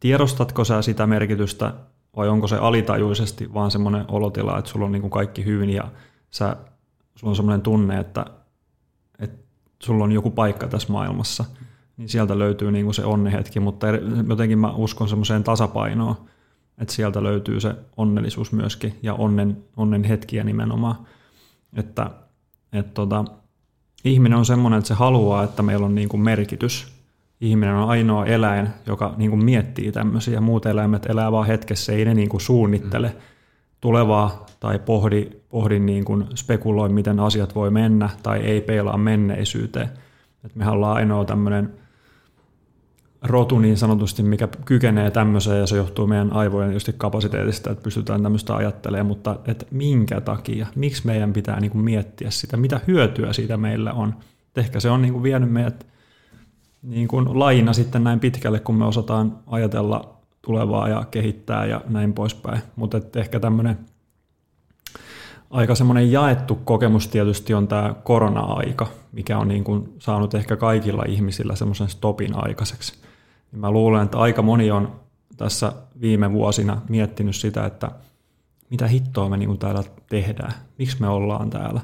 [0.00, 1.74] tiedostatko sä sitä merkitystä
[2.16, 5.88] vai onko se alitajuisesti vaan semmoinen olotila, että sulla on niin kuin kaikki hyvin ja
[6.30, 6.56] sä,
[7.14, 8.26] sulla on semmoinen tunne, että,
[9.18, 9.44] että
[9.82, 11.44] sulla on joku paikka tässä maailmassa,
[11.96, 13.86] niin sieltä löytyy niin kuin se onnehetki, mutta
[14.28, 16.16] jotenkin mä uskon semmoiseen tasapainoon,
[16.80, 20.96] että sieltä löytyy se onnellisuus myöskin ja onnen, onnen hetkiä nimenomaan.
[21.76, 22.10] Että,
[22.72, 23.24] että tota,
[24.04, 26.98] ihminen on semmoinen, että se haluaa, että meillä on niin kuin merkitys.
[27.40, 30.40] Ihminen on ainoa eläin, joka niin kuin miettii tämmöisiä.
[30.40, 33.16] Muut eläimet elää vaan hetkessä, ei ne niin kuin suunnittele
[33.80, 39.88] tulevaa tai pohdi, pohdi niin kuin spekuloi, miten asiat voi mennä tai ei peilaa menneisyyteen.
[40.44, 41.72] Et mehän ollaan ainoa tämmöinen
[43.22, 48.22] rotu niin sanotusti, mikä kykenee tämmöiseen ja se johtuu meidän aivojen just kapasiteetista, että pystytään
[48.22, 53.32] tämmöistä ajattelemaan, mutta että minkä takia, miksi meidän pitää niin kuin miettiä sitä, mitä hyötyä
[53.32, 54.14] siitä meillä on.
[54.48, 55.86] Et ehkä se on niin kuin vienyt meidät
[56.82, 62.12] niin kuin laina sitten näin pitkälle, kun me osataan ajatella tulevaa ja kehittää ja näin
[62.12, 62.62] poispäin.
[62.76, 63.78] Mutta ehkä tämmöinen
[65.50, 71.02] aika semmoinen jaettu kokemus tietysti on tämä korona-aika, mikä on niin kuin saanut ehkä kaikilla
[71.08, 73.07] ihmisillä semmoisen stopin aikaiseksi.
[73.52, 75.00] Niin mä luulen, että aika moni on
[75.36, 77.90] tässä viime vuosina miettinyt sitä, että
[78.70, 81.80] mitä hittoa me niin kuin täällä tehdään, miksi me ollaan täällä,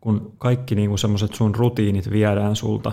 [0.00, 2.92] kun kaikki niin kuin semmoiset sun rutiinit viedään sulta,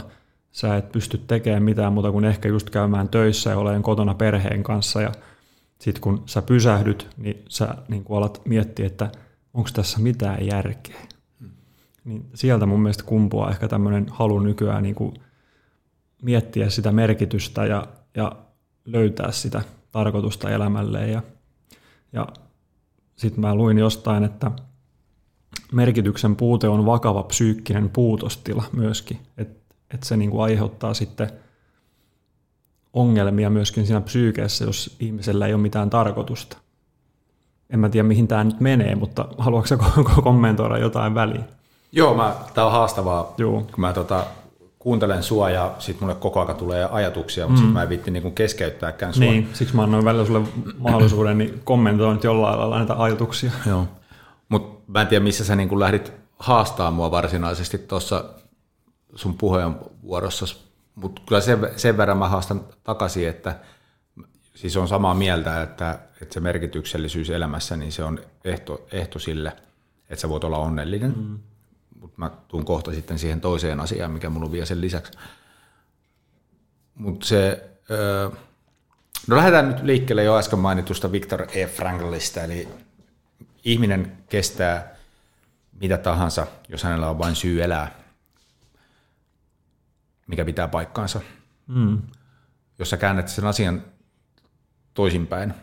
[0.51, 4.63] sä et pysty tekemään mitään muuta kuin ehkä just käymään töissä ja olemaan kotona perheen
[4.63, 5.11] kanssa ja
[5.79, 9.11] sitten kun sä pysähdyt, niin sä niin kuin alat miettiä, että
[9.53, 10.99] onko tässä mitään järkeä.
[11.39, 11.49] Hmm.
[12.05, 15.13] Niin sieltä mun mielestä kumpuaa ehkä tämmöinen halu nykyään niin kuin
[16.21, 18.31] miettiä sitä merkitystä ja, ja
[18.85, 21.11] löytää sitä tarkoitusta elämälleen.
[21.11, 21.21] Ja,
[22.13, 22.27] ja
[23.15, 24.51] sitten mä luin jostain, että
[25.71, 31.29] merkityksen puute on vakava psyykkinen puutostila myöskin, että et se niin kuin aiheuttaa sitten
[32.93, 36.57] ongelmia myöskin siinä psyykeessä, jos ihmisellä ei ole mitään tarkoitusta.
[37.69, 39.75] En mä tiedä, mihin tämä nyt menee, mutta haluatko
[40.23, 41.43] kommentoida jotain väliin?
[41.91, 43.61] Joo, mä, tää on haastavaa, Joo.
[43.61, 44.25] kun mä tota,
[44.85, 47.57] kuuntelen sua ja sitten mulle koko ajan tulee ajatuksia, mutta mm.
[47.57, 49.25] sitten mä en vitti niin keskeyttääkään sua.
[49.25, 53.51] Niin, siksi mä annoin välillä sulle mahdollisuuden niin kommentoida jollain lailla näitä ajatuksia.
[53.65, 53.87] Joo,
[54.49, 58.25] mutta mä en tiedä missä sä niin lähdit haastaa mua varsinaisesti tuossa
[59.15, 60.45] sun puheenvuorossa,
[60.95, 63.59] mutta kyllä sen, sen verran mä haastan takaisin, että
[64.55, 69.51] siis on samaa mieltä, että, että se merkityksellisyys elämässä, niin se on ehto, ehto sille,
[70.09, 71.13] että sä voit olla onnellinen.
[71.17, 71.39] Mm
[72.05, 75.11] mutta mä tuun kohta sitten siihen toiseen asiaan, mikä mulla on vielä sen lisäksi.
[76.95, 78.29] Mutta se, öö,
[79.27, 81.67] no lähdetään nyt liikkeelle jo äsken mainitusta Viktor E.
[81.67, 82.67] Franklista, eli
[83.63, 84.95] ihminen kestää
[85.81, 87.99] mitä tahansa, jos hänellä on vain syy elää,
[90.27, 91.21] mikä pitää paikkaansa.
[91.67, 92.01] Mm.
[92.79, 93.83] Jos sä käännät sen asian
[94.93, 95.53] toisinpäin,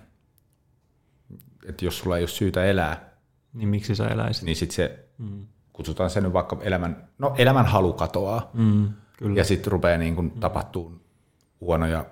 [1.66, 3.11] että jos sulla ei ole syytä elää,
[3.52, 4.44] niin miksi sä eläisit?
[4.44, 8.50] Niin sitten se mm kutsutaan se nyt vaikka elämän, no elämän halu katoaa.
[8.54, 9.40] Mm, kyllä.
[9.40, 11.00] Ja sitten rupeaa niin kuin tapahtuu
[11.61, 12.04] huonoja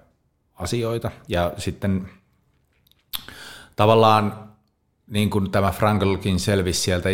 [0.55, 1.11] asioita.
[1.29, 2.09] Ja sitten
[3.77, 4.51] tavallaan
[5.07, 7.09] niin kuin tämä Frankelkin selvisi sieltä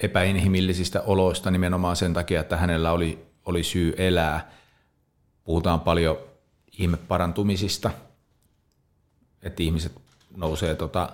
[0.00, 4.50] epäinhimillisistä oloista nimenomaan sen takia, että hänellä oli, oli syy elää.
[5.44, 6.18] Puhutaan paljon
[6.78, 7.90] ihmeparantumisista,
[9.42, 9.92] että ihmiset
[10.36, 11.12] nousee tota,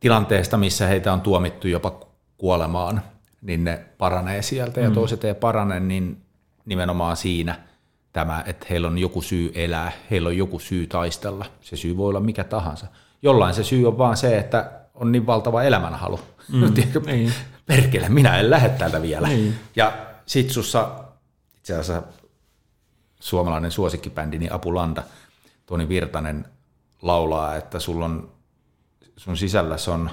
[0.00, 2.11] tilanteesta, missä heitä on tuomittu jopa
[2.42, 3.02] kuolemaan,
[3.42, 4.94] niin ne paranee sieltä ja mm.
[4.94, 6.22] toiset ei parane, niin
[6.64, 7.58] nimenomaan siinä
[8.12, 11.46] tämä, että heillä on joku syy elää, heillä on joku syy taistella.
[11.60, 12.86] Se syy voi olla mikä tahansa.
[13.22, 16.20] Jollain se syy on vaan se, että on niin valtava elämänhalu.
[16.52, 16.72] Mm,
[17.06, 17.32] niin.
[17.66, 19.28] Perkele, minä en lähde täältä vielä.
[19.28, 19.54] Niin.
[19.76, 19.92] Ja
[20.26, 20.90] sit sussa,
[21.56, 22.02] itse asiassa
[23.20, 25.02] suomalainen suosikkibändi, niin Apulanda,
[25.66, 26.44] Toni Virtanen
[27.02, 28.30] laulaa, että sulla on,
[29.16, 30.10] sun sisälläsi on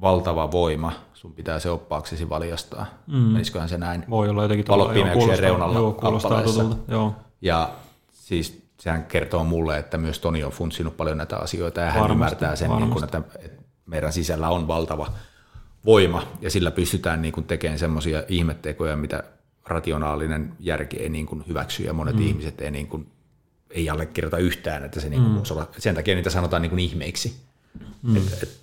[0.00, 2.86] valtava voima, sun pitää se oppaaksesi valjastaa.
[3.06, 3.16] Mm.
[3.16, 4.04] Menisiköhän se näin?
[4.10, 4.88] Voi olla jotenkin tuolla.
[4.88, 7.14] Valot reunalla joo, kuulostaa tutulta, joo.
[7.40, 7.70] Ja
[8.12, 12.12] siis sehän kertoo mulle, että myös Toni on funtsinut paljon näitä asioita ja hän varmasti,
[12.12, 15.12] ymmärtää sen, niin kuin, että, että meidän sisällä on valtava
[15.84, 19.24] voima ja sillä pystytään niin kuin tekemään semmoisia ihmettekoja, mitä
[19.66, 22.22] rationaalinen järki ei niin kuin hyväksy ja monet mm.
[22.22, 23.06] ihmiset ei, niin kuin,
[23.70, 25.66] ei allekirjoita yhtään, että se niin kuin mm.
[25.78, 27.40] sen takia niitä sanotaan niin kuin ihmeiksi.
[28.02, 28.16] Mm.
[28.16, 28.60] Et, et,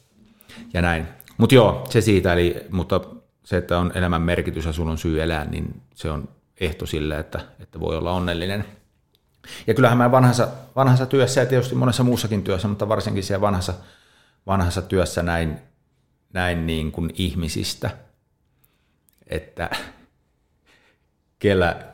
[0.74, 1.08] ja näin.
[1.38, 3.02] Mutta joo, se siitä, eli, mutta
[3.46, 7.20] se, että on elämän merkitys ja sun on syy elää, niin se on ehto sille,
[7.20, 8.66] että, että voi olla onnellinen.
[9.68, 13.74] Ja kyllähän mä vanhassa, vanhassa työssä ja tietysti monessa muussakin työssä, mutta varsinkin siellä vanhassa,
[14.48, 15.58] vanhassa työssä näin,
[16.34, 17.90] näin niin kuin ihmisistä,
[19.28, 19.70] että
[21.40, 21.86] kellä,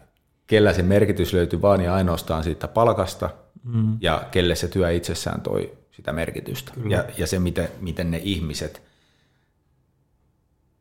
[0.47, 3.29] kellä se merkitys löytyy vaan ja ainoastaan siitä palkasta
[3.63, 3.97] mm.
[4.01, 6.71] ja kelle se työ itsessään toi sitä merkitystä.
[6.89, 8.88] Ja, ja se, miten, miten ne ihmiset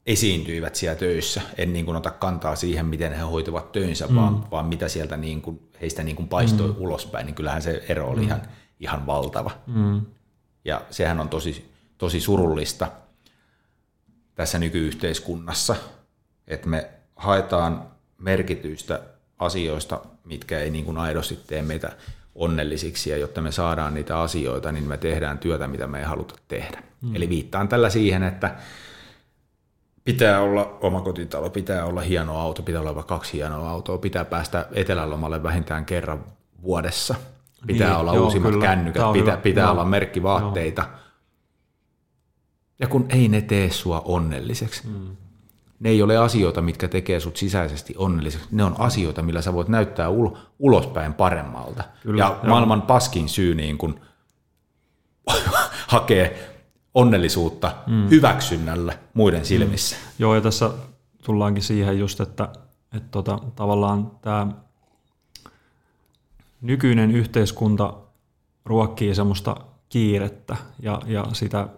[0.09, 1.41] esiintyivät siellä töissä.
[1.59, 4.15] En niin kuin ota kantaa siihen, miten he hoitivat töinsä, mm.
[4.15, 6.75] vaan, vaan mitä sieltä niin kuin, heistä niin kuin paistoi mm.
[6.79, 7.27] ulospäin.
[7.27, 8.27] Niin kyllähän se ero oli mm.
[8.27, 8.41] ihan
[8.81, 9.51] ihan valtava.
[9.67, 10.01] Mm.
[10.65, 12.93] Ja sehän on tosi, tosi surullista
[14.35, 15.77] tässä nykyyhteiskunnassa,
[16.47, 17.87] että me haetaan
[18.19, 19.01] merkitystä
[19.39, 21.93] asioista, mitkä ei niin kuin aidosti tee meitä
[22.35, 26.35] onnellisiksi, ja jotta me saadaan niitä asioita, niin me tehdään työtä, mitä me ei haluta
[26.49, 26.83] tehdä.
[27.01, 27.17] Mm.
[27.17, 28.57] Eli viittaan tällä siihen, että
[30.13, 35.43] pitää olla omakotitalo, pitää olla hieno auto, pitää olla kaksi hienoa autoa, pitää päästä etelälomalle
[35.43, 36.25] vähintään kerran
[36.63, 37.15] vuodessa,
[37.67, 38.67] pitää niin, olla joo, uusimmat kyllä.
[38.67, 39.73] kännykät, pitää, pitää joo.
[39.73, 40.83] olla merkkivaatteita.
[40.83, 40.99] Joo.
[42.81, 44.87] Ja kun ei ne tee sua onnelliseksi.
[44.87, 45.17] Mm.
[45.81, 48.49] Ne ei ole asioita, mitkä tekee sut sisäisesti onnelliseksi.
[48.53, 51.85] Ne on asioita, millä sä voit näyttää ul- ulospäin paremmalta.
[52.03, 52.51] Kyllä, ja joo.
[52.51, 54.01] maailman paskin syy niin kun
[55.87, 56.58] hakee
[56.95, 58.11] onnellisuutta mm.
[58.11, 59.97] hyväksynnällä muiden silmissä.
[59.97, 60.03] Mm.
[60.19, 60.71] Joo, ja tässä
[61.25, 62.49] tullaankin siihen just, että,
[62.97, 64.47] että tota, tavallaan tämä
[66.61, 67.95] nykyinen yhteiskunta
[68.65, 69.57] ruokkii semmoista
[69.89, 71.69] kiirettä ja, ja sitä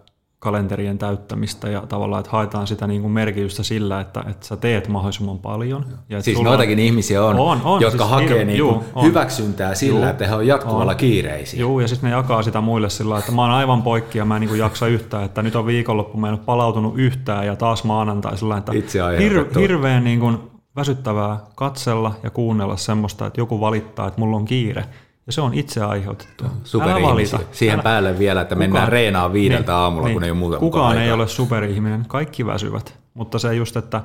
[0.41, 4.87] kalenterien täyttämistä ja tavallaan, että haetaan sitä niin kuin merkitystä sillä, että, että sä teet
[4.87, 5.85] mahdollisimman paljon.
[6.09, 9.05] Ja siis noitakin on, ihmisiä on, on, on jotka siis hakee niin juu, on.
[9.05, 10.97] hyväksyntää sillä, juu, että he on jatkuvalla on.
[10.97, 11.59] kiireisiä.
[11.59, 14.35] Joo, ja sitten ne jakaa sitä muille sillä että mä oon aivan poikki ja mä
[14.35, 17.55] en niin kuin jaksa yhtään, että nyt on viikonloppu, mä en ole palautunut yhtään ja
[17.55, 20.37] taas maanantai sillä että hir- hirveän niin kuin
[20.75, 24.85] väsyttävää katsella ja kuunnella semmoista, että joku valittaa, että mulla on kiire–
[25.25, 26.43] ja se on itse aiheutettu.
[26.63, 27.39] Superihmisiä.
[27.51, 27.83] Siihen Älä.
[27.83, 30.97] päälle vielä, että kukaan, mennään reenaan viideltä niin, aamulla, niin, kun ei ole muuta Kukaan
[30.97, 32.99] ei ole superihminen, kaikki väsyvät.
[33.13, 34.03] Mutta se just, että,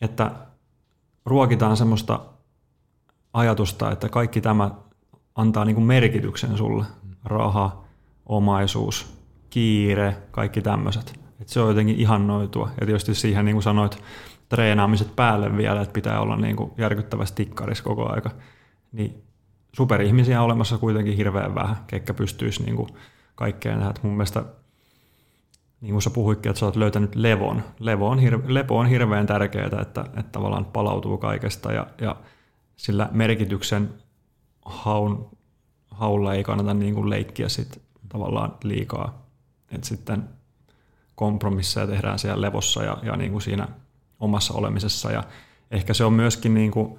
[0.00, 0.30] että
[1.26, 2.20] ruokitaan semmoista
[3.32, 4.70] ajatusta, että kaikki tämä
[5.34, 6.84] antaa niin kuin merkityksen sulle.
[7.24, 7.84] Raha,
[8.26, 9.14] omaisuus,
[9.50, 11.20] kiire, kaikki tämmöiset.
[11.40, 12.70] Että se on jotenkin ihannoitua.
[12.80, 14.02] Ja tietysti siihen, niin kuin sanoit,
[14.48, 18.30] treenaamiset päälle vielä, että pitää olla niin kuin järkyttävästi tikkaris koko aika.
[18.92, 19.27] Niin
[19.76, 22.88] superihmisiä on olemassa kuitenkin hirveän vähän, ketkä pystyisi niin kuin
[23.34, 23.94] kaikkeen nähdä.
[24.02, 24.44] Mun mielestä,
[25.80, 27.62] niin kuin sä puhuitkin, että sä oot löytänyt levon.
[27.78, 32.16] Levo on, hirve, lepo on hirveän tärkeää, että, että tavallaan palautuu kaikesta ja, ja
[32.76, 33.94] sillä merkityksen
[34.64, 35.30] haun,
[35.90, 39.26] haulla ei kannata niin kuin leikkiä sit tavallaan liikaa.
[39.70, 40.28] Että sitten
[41.14, 43.68] kompromisseja tehdään siellä levossa ja, ja niin kuin siinä
[44.20, 45.12] omassa olemisessa.
[45.12, 45.24] Ja
[45.70, 46.98] ehkä se on myöskin niin kuin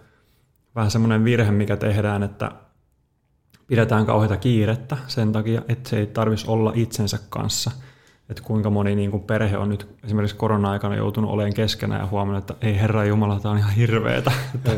[0.75, 2.51] vähän semmoinen virhe, mikä tehdään, että
[3.67, 7.71] pidetään kauheita kiirettä sen takia, että se ei tarvitsisi olla itsensä kanssa.
[8.29, 12.51] Että kuinka moni niin kuin perhe on nyt esimerkiksi korona-aikana joutunut olemaan keskenään ja huomannut,
[12.51, 14.32] että ei herra Jumala, tämä on ihan hirveetä.
[14.55, 14.71] Että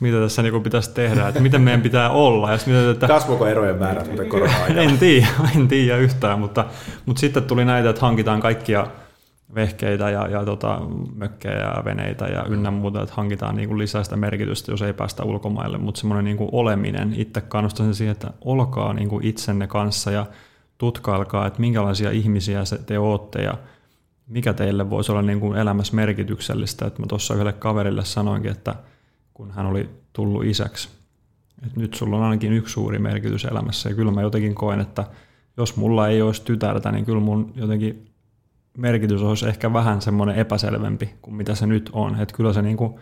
[0.00, 2.52] mitä tässä niin kuin pitäisi tehdä, että miten meidän pitää olla.
[2.52, 4.80] Ja mitä, että, Kasvoiko erojen muuten korona-aikana?
[4.80, 6.64] En tiedä, en tiedä yhtään, mutta,
[7.06, 8.86] mutta sitten tuli näitä, että hankitaan kaikkia
[9.54, 10.80] vehkeitä ja, ja tota,
[11.14, 14.92] mökkejä ja veneitä ja ynnä muuta, että hankitaan niin kuin lisää sitä merkitystä, jos ei
[14.92, 19.66] päästä ulkomaille, mutta semmoinen niin kuin oleminen, itse kannustan siihen, että olkaa niin kuin itsenne
[19.66, 20.26] kanssa ja
[20.78, 23.54] tutkailkaa, että minkälaisia ihmisiä te ootte ja
[24.26, 26.86] mikä teille voisi olla niin kuin elämässä merkityksellistä.
[26.86, 28.74] Että mä tuossa yhdelle kaverille sanoinkin, että
[29.34, 30.88] kun hän oli tullut isäksi,
[31.66, 33.88] että nyt sulla on ainakin yksi suuri merkitys elämässä.
[33.88, 35.04] Ja kyllä mä jotenkin koen, että
[35.56, 38.10] jos mulla ei olisi tytärtä, niin kyllä mun jotenkin
[38.76, 42.20] merkitys olisi ehkä vähän semmoinen epäselvempi kuin mitä se nyt on.
[42.20, 42.94] Että kyllä se niin kuin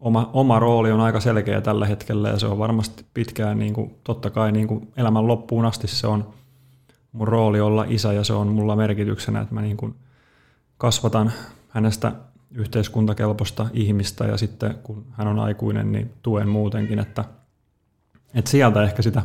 [0.00, 3.94] oma, oma rooli on aika selkeä tällä hetkellä ja se on varmasti pitkään, niin kuin,
[4.04, 6.34] totta kai niin kuin elämän loppuun asti se on
[7.12, 9.94] mun rooli olla isä ja se on mulla merkityksenä, että mä niin kuin
[10.78, 11.32] kasvatan
[11.68, 12.12] hänestä
[12.50, 17.24] yhteiskuntakelpoista ihmistä ja sitten kun hän on aikuinen, niin tuen muutenkin, että,
[18.34, 19.22] että sieltä ehkä sitä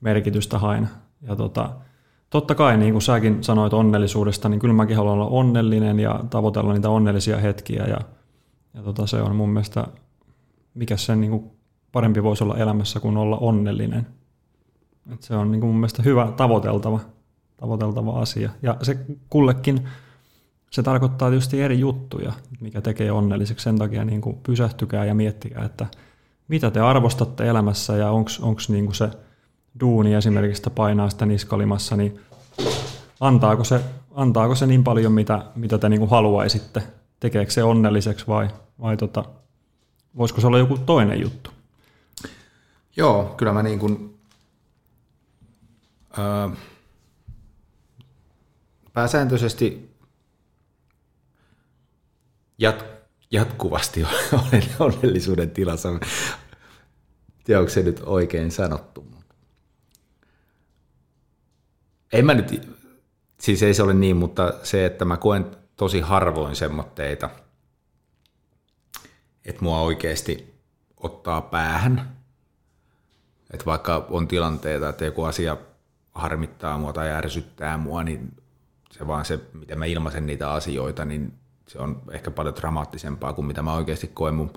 [0.00, 0.88] merkitystä hain.
[1.22, 1.70] Ja tota,
[2.30, 6.72] Totta kai, niin kuin säkin sanoit onnellisuudesta, niin kyllä mäkin haluan olla onnellinen ja tavoitella
[6.72, 7.84] niitä onnellisia hetkiä.
[7.84, 7.98] Ja,
[8.74, 9.86] ja tota, se on mun mielestä,
[10.74, 11.50] mikä sen niin kuin
[11.92, 14.06] parempi voisi olla elämässä kuin olla onnellinen.
[15.12, 17.00] Et se on niin kuin mun mielestä hyvä tavoiteltava,
[17.56, 18.50] tavoiteltava asia.
[18.62, 18.98] Ja se
[19.30, 19.88] kullekin,
[20.70, 23.64] se tarkoittaa tietysti eri juttuja, mikä tekee onnelliseksi.
[23.64, 25.86] Sen takia niin kuin pysähtykää ja miettikää, että
[26.48, 29.10] mitä te arvostatte elämässä ja onko niin se–
[29.80, 32.20] duuni esimerkiksi sitä painaa sitä niskalimassa, niin
[33.20, 33.80] antaako se,
[34.14, 36.82] antaako se niin paljon, mitä, mitä te niin kuin haluaisitte?
[37.20, 38.48] Tekeekö se onnelliseksi vai,
[38.80, 39.24] vai tota,
[40.16, 41.50] voisiko se olla joku toinen juttu?
[42.96, 44.18] Joo, kyllä mä niin kuin,
[46.18, 46.48] öö,
[48.92, 49.94] pääsääntöisesti
[52.58, 52.84] jat,
[53.30, 55.88] jatkuvasti olen onnellisuuden tilassa.
[57.44, 59.06] Tiedä, onko se nyt oikein sanottu,
[62.12, 62.76] en mä nyt,
[63.40, 67.30] siis ei se ole niin, mutta se, että mä koen tosi harvoin semmoitteita,
[69.44, 70.54] että mua oikeasti
[70.96, 72.16] ottaa päähän.
[73.50, 75.56] Että vaikka on tilanteita, että joku asia
[76.14, 78.36] harmittaa mua tai ärsyttää mua, niin
[78.90, 83.46] se vaan se, miten mä ilmaisen niitä asioita, niin se on ehkä paljon dramaattisempaa kuin
[83.46, 84.52] mitä mä oikeasti koen mun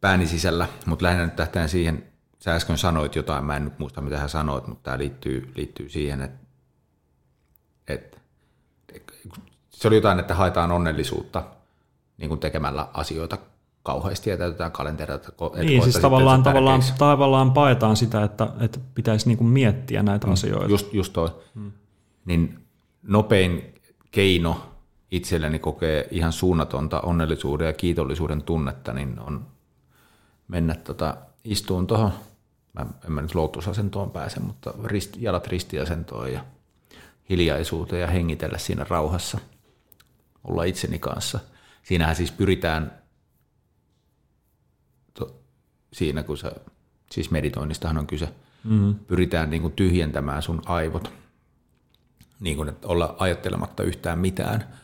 [0.00, 2.13] pääni sisällä, mutta lähinnä nyt tähtään siihen,
[2.44, 5.88] sä äsken sanoit jotain, mä en nyt muista mitä hän sanoit, mutta tämä liittyy, liittyy
[5.88, 6.46] siihen, että,
[7.88, 8.18] että
[9.70, 11.44] se oli jotain, että haetaan onnellisuutta
[12.18, 13.38] niin kuin tekemällä asioita
[13.82, 15.32] kauheasti ja täytetään kalentereita.
[15.62, 20.32] Niin, siis tavallaan, tavallaan, tavallaan paetaan sitä, että, että pitäisi niin kuin miettiä näitä mm,
[20.32, 20.70] asioita.
[20.70, 21.28] Just, just toi.
[21.54, 21.72] Mm.
[22.24, 22.66] Niin
[23.02, 23.74] nopein
[24.10, 24.60] keino
[25.10, 29.46] itselleni kokee ihan suunnatonta onnellisuuden ja kiitollisuuden tunnetta, niin on
[30.48, 32.12] mennä tota, istuun tuohon,
[32.74, 36.44] mä en mä nyt lootusasentoon pääse, mutta rist, jalat ristiasentoon ja
[37.30, 39.38] hiljaisuuteen ja hengitellä siinä rauhassa,
[40.44, 41.40] olla itseni kanssa.
[41.82, 43.02] Siinähän siis pyritään
[45.14, 45.40] to,
[45.92, 46.52] siinä, kun sä,
[47.10, 48.34] siis meditoinnistahan on kyse,
[48.64, 48.94] mm-hmm.
[48.94, 51.12] pyritään niin kuin tyhjentämään sun aivot,
[52.40, 54.74] niin kuin, että olla ajattelematta yhtään mitään,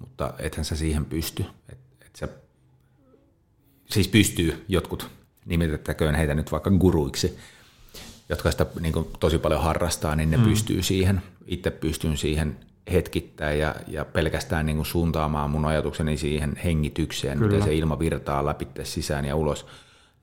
[0.00, 1.44] mutta ethän sä siihen pysty.
[1.68, 2.28] Et, et sä,
[3.90, 5.10] siis pystyy jotkut,
[5.46, 7.38] nimitettäköön heitä nyt vaikka guruiksi,
[8.28, 10.44] jotka sitä niin kuin, tosi paljon harrastaa, niin ne mm.
[10.44, 11.22] pystyy siihen.
[11.46, 12.56] Itse pystyn siihen
[12.92, 17.50] hetkittäin ja, ja pelkästään niin kuin suuntaamaan mun ajatukseni siihen hengitykseen, Kyllä.
[17.50, 19.66] miten se ilma virtaa läpi sisään ja ulos,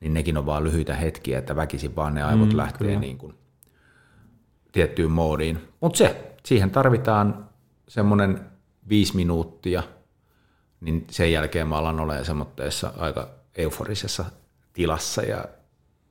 [0.00, 3.34] niin nekin on vaan lyhyitä hetkiä, että väkisin vaan ne aivot mm, lähtee niin kuin
[4.72, 5.58] tiettyyn moodiin.
[5.80, 7.48] Mutta se, siihen tarvitaan
[7.88, 8.40] semmoinen
[8.88, 9.82] viisi minuuttia,
[10.80, 14.24] niin sen jälkeen mä alan olemaan semmoitteessa aika euforisessa
[14.80, 15.44] tilassa ja,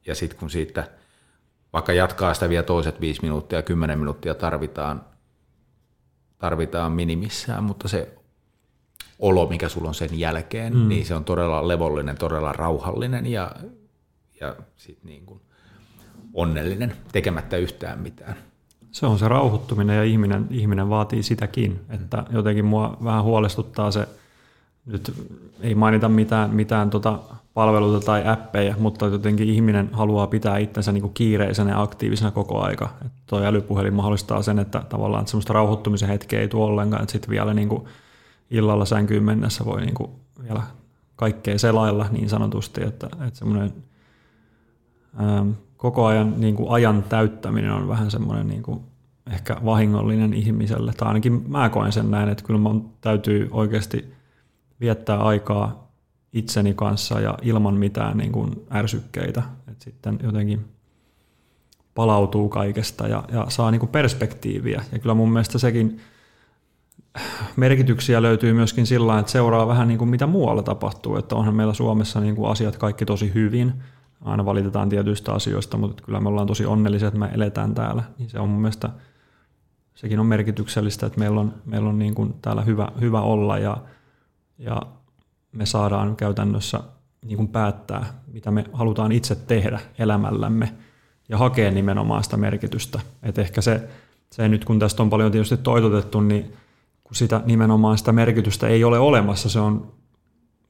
[0.05, 0.87] ja sitten kun siitä
[1.73, 5.01] vaikka jatkaa sitä vielä toiset viisi minuuttia, kymmenen minuuttia tarvitaan,
[6.37, 8.17] tarvitaan minimissään, mutta se
[9.19, 10.87] olo, mikä sulla on sen jälkeen, mm.
[10.87, 13.51] niin se on todella levollinen, todella rauhallinen ja,
[14.41, 15.41] ja sit niin kuin
[16.33, 18.35] onnellinen, tekemättä yhtään mitään.
[18.91, 24.07] Se on se rauhoittuminen ja ihminen, ihminen vaatii sitäkin, että jotenkin mua vähän huolestuttaa se,
[24.85, 25.13] nyt
[25.61, 27.19] ei mainita mitään, mitään tota
[27.59, 32.61] palveluita tai appeja, mutta jotenkin ihminen haluaa pitää itsensä niin kuin kiireisenä ja aktiivisena koko
[32.61, 32.89] aika.
[33.25, 37.29] Tuo älypuhelin mahdollistaa sen, että tavallaan että semmoista rauhoittumisen hetkeä ei tule ollenkaan, että sitten
[37.29, 37.83] vielä niin kuin
[38.51, 40.11] illalla sänkyyn mennessä voi niin kuin
[40.43, 40.61] vielä
[41.15, 43.73] kaikkea selailla niin sanotusti, että, että semmoinen
[45.19, 48.79] ähm, koko ajan niin kuin ajan täyttäminen on vähän semmoinen niin kuin
[49.31, 54.13] ehkä vahingollinen ihmiselle, tai ainakin mä koen sen näin, että kyllä mun täytyy oikeasti
[54.81, 55.88] viettää aikaa
[56.33, 60.65] itseni kanssa ja ilman mitään niin kuin ärsykkeitä, että sitten jotenkin
[61.95, 64.83] palautuu kaikesta ja, ja saa niin kuin perspektiiviä.
[64.91, 65.99] Ja kyllä mun mielestä sekin
[67.55, 71.73] merkityksiä löytyy myöskin sillä että seuraa vähän niin kuin mitä muualla tapahtuu, että onhan meillä
[71.73, 73.73] Suomessa niin kuin asiat kaikki tosi hyvin,
[74.21, 78.29] aina valitetaan tietyistä asioista, mutta kyllä me ollaan tosi onnellisia, että me eletään täällä, niin
[78.29, 78.89] se on mun mielestä,
[79.95, 83.77] sekin on merkityksellistä, että meillä on, meillä on niin kuin täällä hyvä, hyvä olla ja,
[84.57, 84.81] ja
[85.51, 86.79] me saadaan käytännössä
[87.25, 90.73] niin kuin päättää, mitä me halutaan itse tehdä elämällämme
[91.29, 92.99] ja hakea nimenomaan sitä merkitystä.
[93.23, 93.89] Et ehkä se,
[94.31, 96.53] se nyt, kun tästä on paljon tietysti toitotettu, niin
[97.03, 99.91] kun sitä nimenomaan sitä merkitystä ei ole olemassa, se on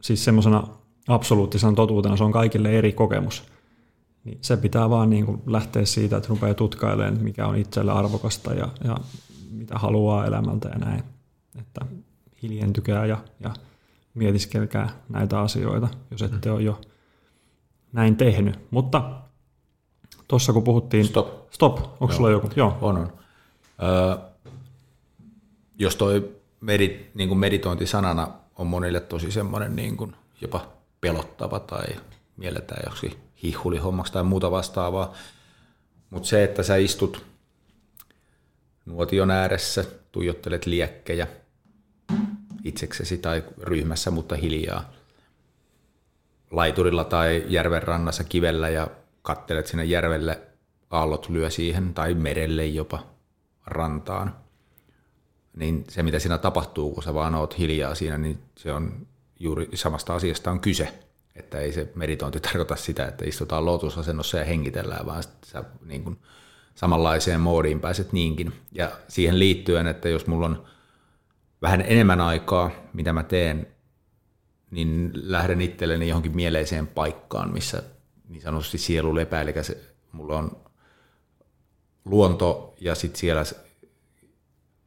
[0.01, 0.67] siis semmoisena
[1.07, 3.43] absoluuttisena totuutena, se on kaikille eri kokemus.
[4.23, 8.53] Niin se pitää vaan niin kuin lähteä siitä, että rupeaa tutkailemaan, mikä on itselle arvokasta
[8.53, 8.97] ja, ja
[9.51, 11.03] mitä haluaa elämältä ja näin.
[11.59, 11.85] Että
[12.41, 13.53] hiljentykää ja, ja
[14.13, 16.55] mietiskelkää näitä asioita, jos ette mm.
[16.55, 16.81] ole jo
[17.93, 18.59] näin tehnyt.
[18.71, 19.11] Mutta
[20.27, 21.05] tuossa kun puhuttiin...
[21.05, 21.51] Stop.
[21.51, 21.79] Stop.
[22.01, 22.49] Onko sulla joku?
[22.55, 22.77] Joo.
[22.81, 23.13] On, on.
[23.83, 24.17] Öö,
[25.77, 30.67] jos toi medit, niin kuin meditointi sanana on monille tosi semmoinen niin kuin jopa
[31.01, 31.85] pelottava tai
[32.37, 35.13] mielletään joksi hihulihommaksi tai muuta vastaavaa,
[36.09, 37.25] mutta se, että sä istut
[38.85, 41.27] nuotion ääressä, tuijottelet liekkejä–
[42.63, 44.93] itseksesi tai ryhmässä, mutta hiljaa
[46.51, 48.87] laiturilla tai järven rannassa kivellä ja
[49.21, 50.41] kattelet sinne järvelle,
[50.89, 53.03] aallot lyö siihen tai merelle jopa
[53.65, 54.35] rantaan.
[55.55, 59.07] Niin se, mitä siinä tapahtuu, kun sä vaan oot hiljaa siinä, niin se on
[59.39, 60.99] juuri samasta asiasta on kyse.
[61.35, 66.17] Että ei se meditointi tarkoita sitä, että istutaan lotusasennossa ja hengitellään, vaan sä niin kuin
[66.75, 68.53] samanlaiseen moodiin pääset niinkin.
[68.71, 70.65] Ja siihen liittyen, että jos mulla on
[71.61, 73.67] vähän enemmän aikaa, mitä mä teen,
[74.71, 77.83] niin lähden itselleni johonkin mieleiseen paikkaan, missä
[78.29, 80.57] niin sanotusti sielu lepää, eli se, mulla on
[82.05, 83.43] luonto ja sitten siellä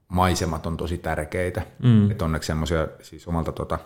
[0.08, 1.62] maisemat on tosi tärkeitä.
[1.82, 2.10] Mm.
[2.10, 3.78] Että onneksi semmoisia, siis omalta tota,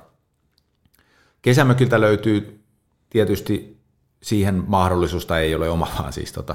[1.43, 2.65] kesämökiltä löytyy
[3.11, 3.81] tietysti
[4.23, 6.55] siihen mahdollisuus, tai ei ole oma, vaan siis tota,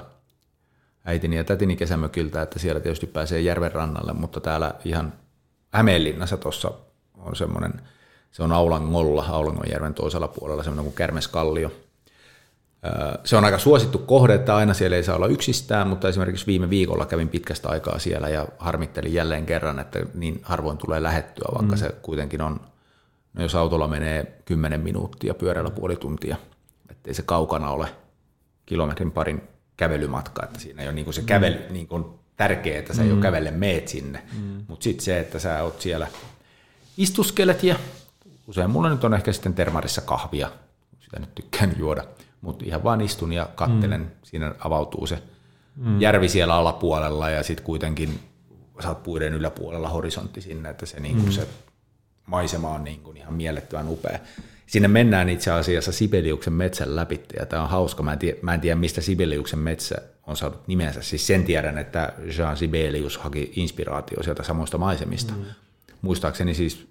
[1.05, 5.13] äitini ja tätini kesämökiltä, että siellä tietysti pääsee järven rannalle, mutta täällä ihan
[5.71, 6.71] Hämeenlinnassa tuossa
[7.17, 7.73] on semmoinen,
[8.31, 11.71] se on Aulangolla, Aulangonjärven toisella puolella, semmoinen kuin Kärmeskallio.
[13.23, 16.69] Se on aika suosittu kohde, että aina siellä ei saa olla yksistään, mutta esimerkiksi viime
[16.69, 21.75] viikolla kävin pitkästä aikaa siellä ja harmittelin jälleen kerran, että niin harvoin tulee lähettyä, vaikka
[21.75, 21.79] mm.
[21.79, 22.59] se kuitenkin on,
[23.33, 26.35] no jos autolla menee 10 minuuttia, pyörällä puoli tuntia,
[26.89, 27.87] ettei se kaukana ole
[28.65, 29.41] kilometrin parin
[29.77, 31.73] kävelymatka, että siinä ei ole niin kuin se kävely mm.
[31.73, 32.05] niin kuin
[32.37, 33.09] tärkeää, että sä mm.
[33.09, 34.65] jo kävelle meet sinne, mm.
[34.67, 36.07] mutta sitten se, että sä oot siellä
[36.97, 37.75] istuskelet ja
[38.47, 40.51] usein mulla nyt on ehkä sitten termarissa kahvia,
[40.99, 42.03] sitä nyt tykkään juoda,
[42.41, 44.11] mutta ihan vaan istun ja kattelen, mm.
[44.23, 45.23] siinä avautuu se
[45.75, 46.01] mm.
[46.01, 48.19] järvi siellä alapuolella ja sitten kuitenkin
[48.87, 51.31] oot puiden yläpuolella horisontti sinne, että se, niin kuin mm.
[51.31, 51.47] se
[52.25, 54.19] maisema on niin kuin ihan mielettömän upea.
[54.65, 58.53] Sinne mennään itse asiassa Sibeliuksen metsän läpi, ja tämä on hauska, mä en, tiedä, mä
[58.53, 59.95] en tiedä mistä Sibeliuksen metsä
[60.31, 65.33] on saanut nimensä, siis sen tiedän, että Jean Sibelius haki inspiraatio sieltä samoista maisemista.
[65.33, 65.45] Mm.
[66.01, 66.87] Muistaakseni siis,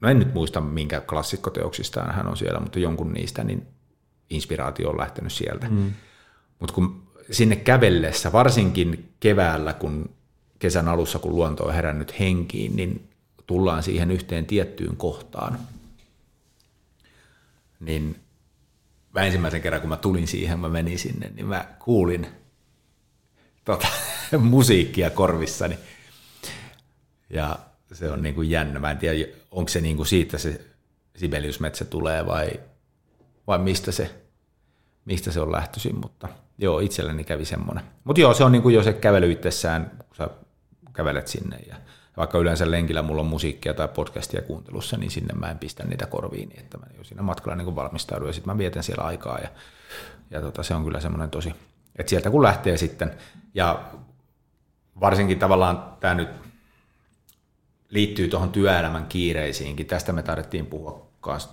[0.00, 3.66] no en nyt muista minkä klassikkoteoksistaan hän on siellä, mutta jonkun niistä, niin
[4.30, 5.68] inspiraatio on lähtenyt sieltä.
[5.68, 5.92] Mm.
[6.58, 10.10] Mutta kun sinne kävellessä, varsinkin keväällä, kun
[10.58, 13.08] kesän alussa, kun luonto on herännyt henkiin, niin
[13.46, 15.58] tullaan siihen yhteen tiettyyn kohtaan,
[17.80, 18.16] niin
[19.14, 22.26] mä ensimmäisen kerran, kun mä tulin siihen, mä menin sinne, niin mä kuulin
[23.64, 23.86] tota,
[24.38, 25.78] musiikkia korvissani.
[27.30, 27.58] Ja
[27.92, 28.80] se on niin kuin jännä.
[28.80, 30.60] Mä en tiedä, onko se niin kuin siitä se
[31.16, 32.50] Sibeliusmetsä tulee vai,
[33.46, 34.14] vai mistä, se,
[35.04, 37.84] mistä se on lähtöisin, mutta joo, itselleni kävi semmoinen.
[38.04, 40.28] Mutta joo, se on niin kuin jo se kävely itsessään, kun sä
[40.92, 41.76] kävelet sinne ja
[42.16, 46.06] vaikka yleensä lenkillä mulla on musiikkia tai podcastia kuuntelussa, niin sinne mä en pistä niitä
[46.06, 49.38] korviin, niin että mä jo siinä matkalla niin valmistaudun ja sitten mä vietän siellä aikaa
[49.38, 49.48] ja,
[50.30, 51.54] ja tota, se on kyllä semmoinen tosi,
[51.96, 53.18] että sieltä kun lähtee sitten
[53.54, 53.84] ja
[55.00, 56.28] varsinkin tavallaan tämä nyt
[57.90, 61.50] liittyy tuohon työelämän kiireisiinkin, tästä me tarvittiin puhua kanssa,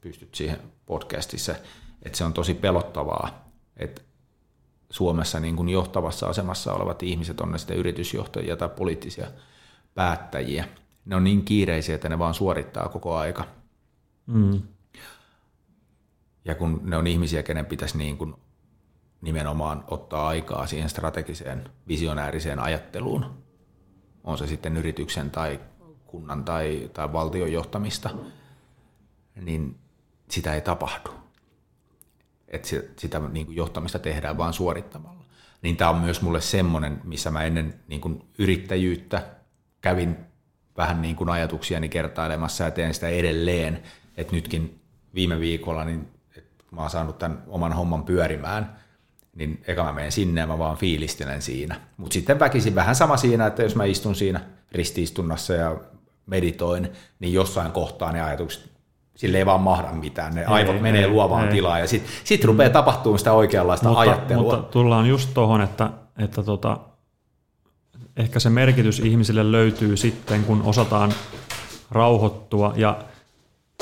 [0.00, 1.54] pystyt siihen podcastissa,
[2.02, 4.02] että se on tosi pelottavaa, että
[4.90, 9.26] Suomessa niin kuin johtavassa asemassa olevat ihmiset, on ne sitten yritysjohtajia tai poliittisia
[9.94, 10.68] päättäjiä,
[11.04, 13.44] ne on niin kiireisiä, että ne vaan suorittaa koko aika.
[14.26, 14.62] Mm.
[16.44, 18.34] Ja kun ne on ihmisiä, kenen pitäisi niin kuin
[19.20, 23.44] nimenomaan ottaa aikaa siihen strategiseen, visionääriseen ajatteluun,
[24.24, 25.60] on se sitten yrityksen tai
[26.06, 28.10] kunnan tai, tai valtion johtamista,
[29.34, 29.78] niin
[30.28, 31.18] sitä ei tapahdu
[32.48, 35.24] että sitä niin kuin johtamista tehdään vain suorittamalla.
[35.62, 39.22] Niin tämä on myös mulle semmoinen, missä mä ennen niin kuin yrittäjyyttä
[39.80, 40.16] kävin
[40.76, 43.82] vähän niin kuin ajatuksiani kertailemassa ja teen sitä edelleen.
[44.16, 44.80] Että nytkin
[45.14, 48.78] viime viikolla, niin että mä oon saanut tämän oman homman pyörimään,
[49.38, 51.80] niin eka mä menen sinne ja mä vaan fiilistelen siinä.
[51.96, 54.40] Mutta sitten väkisin vähän sama siinä, että jos mä istun siinä
[54.72, 55.76] ristiistunnassa ja
[56.26, 56.88] meditoin,
[57.20, 58.70] niin jossain kohtaa ne ajatukset
[59.18, 61.52] sille ei vaan mahda mitään, ne aivot ei, menee ei, luovaan ei.
[61.52, 64.42] tilaan ja sitten sit rupeaa tapahtumaan sitä oikeanlaista mutta, ajattelua.
[64.42, 66.78] Mutta tullaan just tuohon, että, että tota,
[68.16, 71.12] ehkä se merkitys ihmisille löytyy sitten, kun osataan
[71.90, 72.98] rauhoittua ja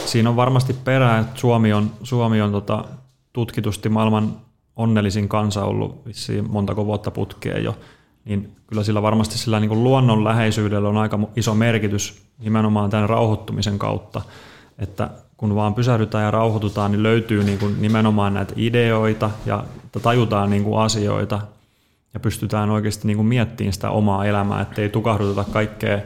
[0.05, 2.85] siinä on varmasti perää, että Suomi on, Suomi on tota,
[3.33, 4.37] tutkitusti maailman
[4.77, 7.79] onnellisin kansa ollut vissiin montako vuotta putkeen jo,
[8.25, 13.09] niin kyllä sillä varmasti sillä niin kuin luonnon läheisyydellä on aika iso merkitys nimenomaan tämän
[13.09, 14.23] rauhoittumisen kautta,
[14.79, 19.65] että kun vaan pysähdytään ja rauhoitutaan, niin löytyy niin kuin nimenomaan näitä ideoita ja
[20.03, 21.41] tajutaan niin kuin asioita
[22.15, 25.99] ja pystytään oikeasti niin kuin miettimään sitä omaa elämää, ettei tukahduteta kaikkea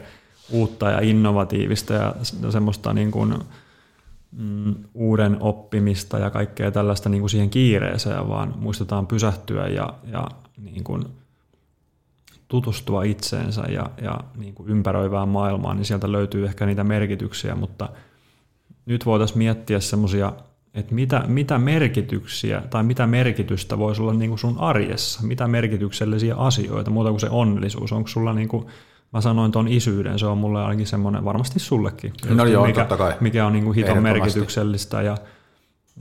[0.51, 2.15] uutta ja innovatiivista ja
[2.51, 3.35] semmoista niin kuin,
[4.33, 10.29] mm, uuden oppimista ja kaikkea tällaista niin kuin siihen kiireeseen, vaan muistetaan pysähtyä ja, ja
[10.63, 11.05] niin kuin
[12.49, 17.89] tutustua itseensä ja, ja niin kuin ympäröivään maailmaan, niin sieltä löytyy ehkä niitä merkityksiä, mutta–
[18.91, 20.33] nyt voitaisiin miettiä semmoisia,
[20.75, 26.37] että mitä, mitä merkityksiä tai mitä merkitystä voisi olla niin kuin sun arjessa, mitä merkityksellisiä
[26.37, 27.93] asioita, muuta kuin se onnellisuus.
[27.93, 28.67] Onko sulla, niin kuin,
[29.13, 32.97] mä sanoin tuon isyyden, se on mulle ainakin semmoinen, varmasti sullekin, no joo, mikä, totta
[32.97, 33.15] kai.
[33.21, 35.03] mikä on niin kuin hiton merkityksellistä.
[35.03, 35.17] Ja,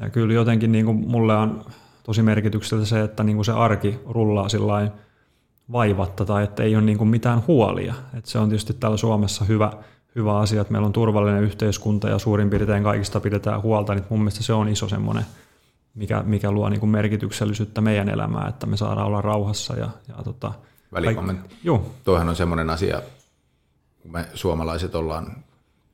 [0.02, 1.66] ja kyllä jotenkin niin kuin mulle on
[2.04, 4.92] tosi merkityksellistä se, että niin kuin se arki rullaa sillain
[5.72, 7.94] vaivatta tai että ei ole niin kuin mitään huolia.
[8.18, 9.72] että se on tietysti täällä Suomessa hyvä,
[10.16, 14.20] hyvä asia, että meillä on turvallinen yhteiskunta ja suurin piirtein kaikista pidetään huolta, niin mun
[14.20, 15.26] mielestä se on iso semmoinen,
[15.96, 19.76] mikä, mikä luo niin kuin merkityksellisyyttä meidän elämään, että me saadaan olla rauhassa.
[19.76, 20.54] Ja, ja tota,
[20.94, 21.56] Välikommentti.
[21.64, 21.92] Joo.
[22.04, 23.02] Toihan on semmoinen asia,
[24.02, 25.44] kun me suomalaiset ollaan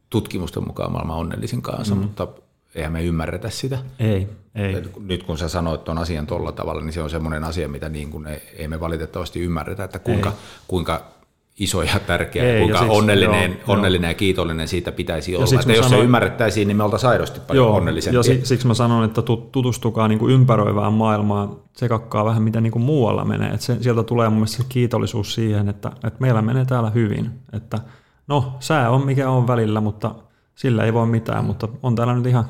[0.10, 2.02] tutkimusten mukaan maailman onnellisin kanssa, mm.
[2.02, 2.28] mutta
[2.76, 3.78] eihän me ymmärretä sitä.
[4.00, 4.84] Ei, ei.
[5.00, 8.12] Nyt kun sä sanoit tuon asian tuolla tavalla, niin se on semmoinen asia, mitä niin
[8.12, 10.34] kuin ei, ei me valitettavasti ymmärretä, että kuinka,
[10.68, 11.15] kuinka
[11.60, 15.46] iso ja tärkeä, Ei, ja kuinka siksi- onnellinen, joo, onnellinen ja kiitollinen siitä pitäisi olla.
[15.46, 18.20] siksi Että jos se sanoin- ymmärrettäisiin, niin me oltaisiin aidosti paljon Joo, onnellisempia.
[18.20, 22.62] ja si- siksi mä sanon, että tut- tutustukaa niin kuin ympäröivään maailmaan, tsekakkaa vähän mitä
[22.62, 23.50] niin kuin muualla menee.
[23.52, 27.30] Et se, sieltä tulee mun mielestä se kiitollisuus siihen, että, että meillä menee täällä hyvin.
[27.54, 27.80] Että
[28.28, 30.16] no, sää on mikä on välillä, mutta
[30.56, 32.46] sillä ei voi mitään, mutta on täällä nyt ihan,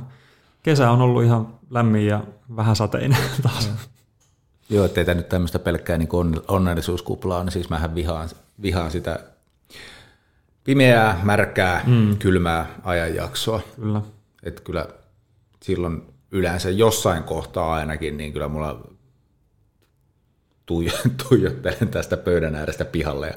[0.63, 2.21] kesä on ollut ihan lämmin ja
[2.55, 3.71] vähän sateinen taas.
[4.69, 8.29] Joo, ettei tämä nyt tämmöistä pelkkää niin on, onnellisuuskuplaa, niin siis mähän vihaan,
[8.61, 9.19] vihaan sitä
[10.63, 12.17] pimeää, märkää, mm.
[12.17, 13.61] kylmää ajanjaksoa.
[13.75, 14.01] Kyllä.
[14.43, 14.87] Että kyllä
[15.63, 16.01] silloin
[16.31, 18.81] yleensä jossain kohtaa ainakin, niin kyllä mulla
[21.29, 23.33] tuijottelen tästä pöydän äärestä pihalle ja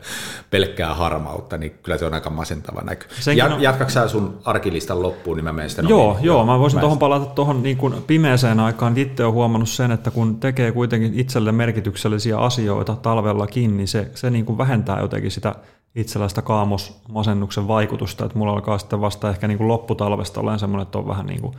[0.50, 3.06] pelkkää harmautta, niin kyllä se on aika masentava näky.
[3.36, 6.26] Ja, on- Jatkatko sä sun arkilistan loppuun, niin mä menen sitä Joo, nopeammin.
[6.26, 8.98] joo, mä voisin tuohon palata tuohon niin kuin pimeäseen aikaan.
[8.98, 14.30] Itse olen huomannut sen, että kun tekee kuitenkin itselle merkityksellisiä asioita talvellakin, niin se, se
[14.30, 15.54] niin kuin vähentää jotenkin sitä
[15.94, 18.24] itselläistä kaamosmasennuksen vaikutusta.
[18.24, 21.40] Että mulla alkaa sitten vasta ehkä niin kuin lopputalvesta olen semmoinen, että on vähän niin
[21.40, 21.54] kuin,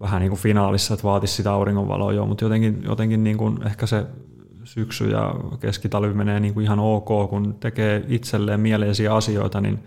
[0.00, 3.86] vähän niin kuin finaalissa, että vaatisi sitä auringonvaloa jo, mutta jotenkin, jotenkin niin kuin ehkä
[3.86, 4.06] se
[4.64, 9.78] syksy ja keskitalvi menee niin kuin ihan ok, kun tekee itselleen mieleisiä asioita, niin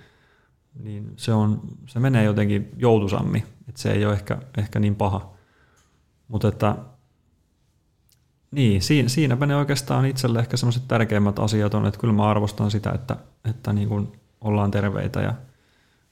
[0.79, 5.33] niin se, on, se menee jotenkin joutusammin, että se ei ole ehkä, ehkä niin paha.
[6.27, 6.75] Mutta että
[8.51, 12.71] niin, siinä, siinäpä ne oikeastaan itselle ehkä semmoiset tärkeimmät asiat on, että kyllä mä arvostan
[12.71, 13.17] sitä, että,
[13.49, 14.11] että niin kuin
[14.41, 15.33] ollaan terveitä ja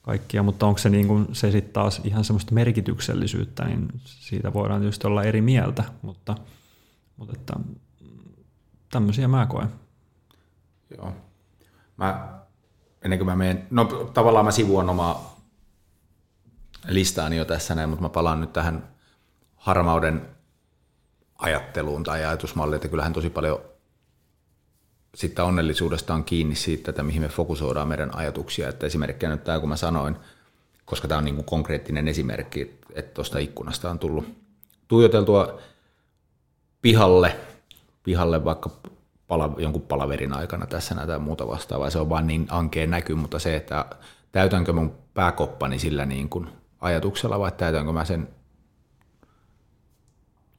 [0.01, 4.81] kaikkia, mutta onko se, niin kuin, se sitten taas ihan semmoista merkityksellisyyttä, niin siitä voidaan
[4.81, 6.35] tietysti olla eri mieltä, mutta,
[7.17, 7.53] mutta että
[8.91, 9.69] tämmöisiä mä koen.
[10.97, 11.13] Joo.
[11.97, 12.39] Mä,
[13.01, 15.39] ennen kuin mä menen, no tavallaan mä sivuan omaa
[16.87, 18.87] listaani jo tässä näin, mutta mä palaan nyt tähän
[19.55, 20.27] harmauden
[21.37, 23.61] ajatteluun tai ajatusmalliin, että kyllähän tosi paljon
[25.15, 28.69] sitten onnellisuudesta on kiinni siitä, että mihin me fokusoidaan meidän ajatuksia.
[28.69, 30.15] Että esimerkkinä nyt tämä, kun mä sanoin,
[30.85, 34.25] koska tämä on niin kuin konkreettinen esimerkki, että tuosta ikkunasta on tullut
[34.87, 35.59] tuijoteltua
[36.81, 37.39] pihalle,
[38.03, 38.69] pihalle vaikka
[39.27, 41.89] pala, jonkun palaverin aikana tässä näitä muuta vastaavaa.
[41.89, 43.85] Se on vaan niin ankeen näky, mutta se, että
[44.31, 46.47] täytänkö mun pääkoppani sillä niin kuin
[46.81, 48.27] ajatuksella vai täytänkö mä sen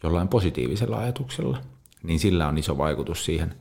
[0.03, 1.59] jollain positiivisella ajatuksella,
[2.03, 3.55] niin sillä on iso vaikutus siihen,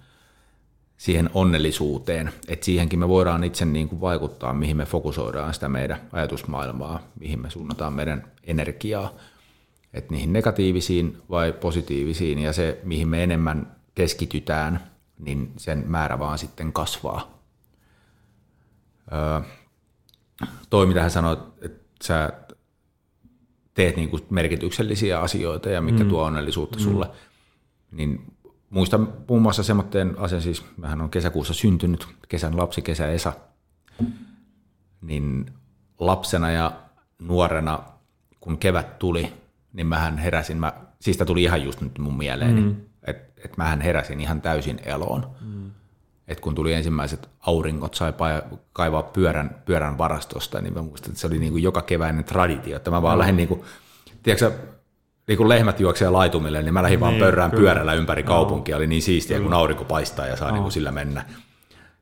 [0.97, 2.33] siihen onnellisuuteen.
[2.47, 7.41] Että siihenkin me voidaan itse niin kuin vaikuttaa, mihin me fokusoidaan sitä meidän ajatusmaailmaa, mihin
[7.41, 9.13] me suunnataan meidän energiaa.
[9.93, 16.37] Että niihin negatiivisiin vai positiivisiin ja se, mihin me enemmän keskitytään, niin sen määrä vaan
[16.37, 17.39] sitten kasvaa.
[19.13, 19.41] Öö,
[20.69, 22.33] toi, mitä hän sanoi, että sä
[23.73, 26.09] teet niinku merkityksellisiä asioita ja mikä mm.
[26.09, 26.83] tuo onnellisuutta mm.
[26.83, 27.09] sulle,
[27.91, 28.33] niin
[28.69, 33.33] muistan muun muassa semmoinen asian, siis mähän on kesäkuussa syntynyt, kesän lapsi, kesä Esa,
[35.01, 35.45] niin
[35.99, 36.71] lapsena ja
[37.19, 37.79] nuorena,
[38.39, 39.33] kun kevät tuli,
[39.73, 42.75] niin mähän heräsin, mä, siis tämä tuli ihan just nyt mun mieleeni, mm.
[43.03, 45.27] että et mähän heräsin ihan täysin eloon.
[45.41, 45.71] Mm.
[46.27, 48.13] Et kun tuli ensimmäiset auringot, sai
[48.73, 52.75] kaivaa pyörän, pyörän varastosta, niin mä muistan, että se oli niin kuin joka keväinen traditio,
[52.75, 53.19] että mä vaan mm.
[53.19, 53.61] lähdin niin kuin,
[54.23, 54.51] tiedätkö,
[55.27, 57.61] niin kuin lehmät juoksee laitumille, niin mä lähdin vaan Niin, pörrään kyllä.
[57.61, 61.25] pyörällä ympäri kaupunkia, oli niin siistiä, kun aurinko paistaa ja saa niin kuin sillä mennä.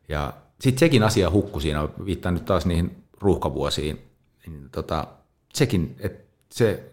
[0.09, 4.01] Ja sitten sekin asia hukku siinä, viittaan nyt taas niihin ruuhkavuosiin,
[4.45, 5.07] niin tota,
[5.53, 6.91] sekin, että se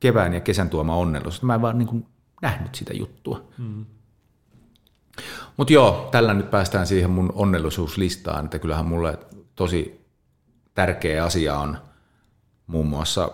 [0.00, 2.06] kevään ja kesän tuoma onnellisuus, mä en vaan niin kuin
[2.42, 3.44] nähnyt sitä juttua.
[3.58, 3.86] Mm.
[5.56, 9.18] Mutta joo, tällä nyt päästään siihen mun onnellisuuslistaan, että kyllähän mulle
[9.54, 10.06] tosi
[10.74, 11.78] tärkeä asia on
[12.66, 13.30] muun muassa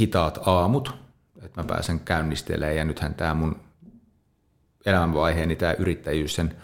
[0.00, 0.94] hitaat aamut,
[1.42, 3.56] että mä pääsen käynnistelemään ja nythän tämä mun
[4.86, 6.56] elämänvaiheeni, tämä yrittäjyys sen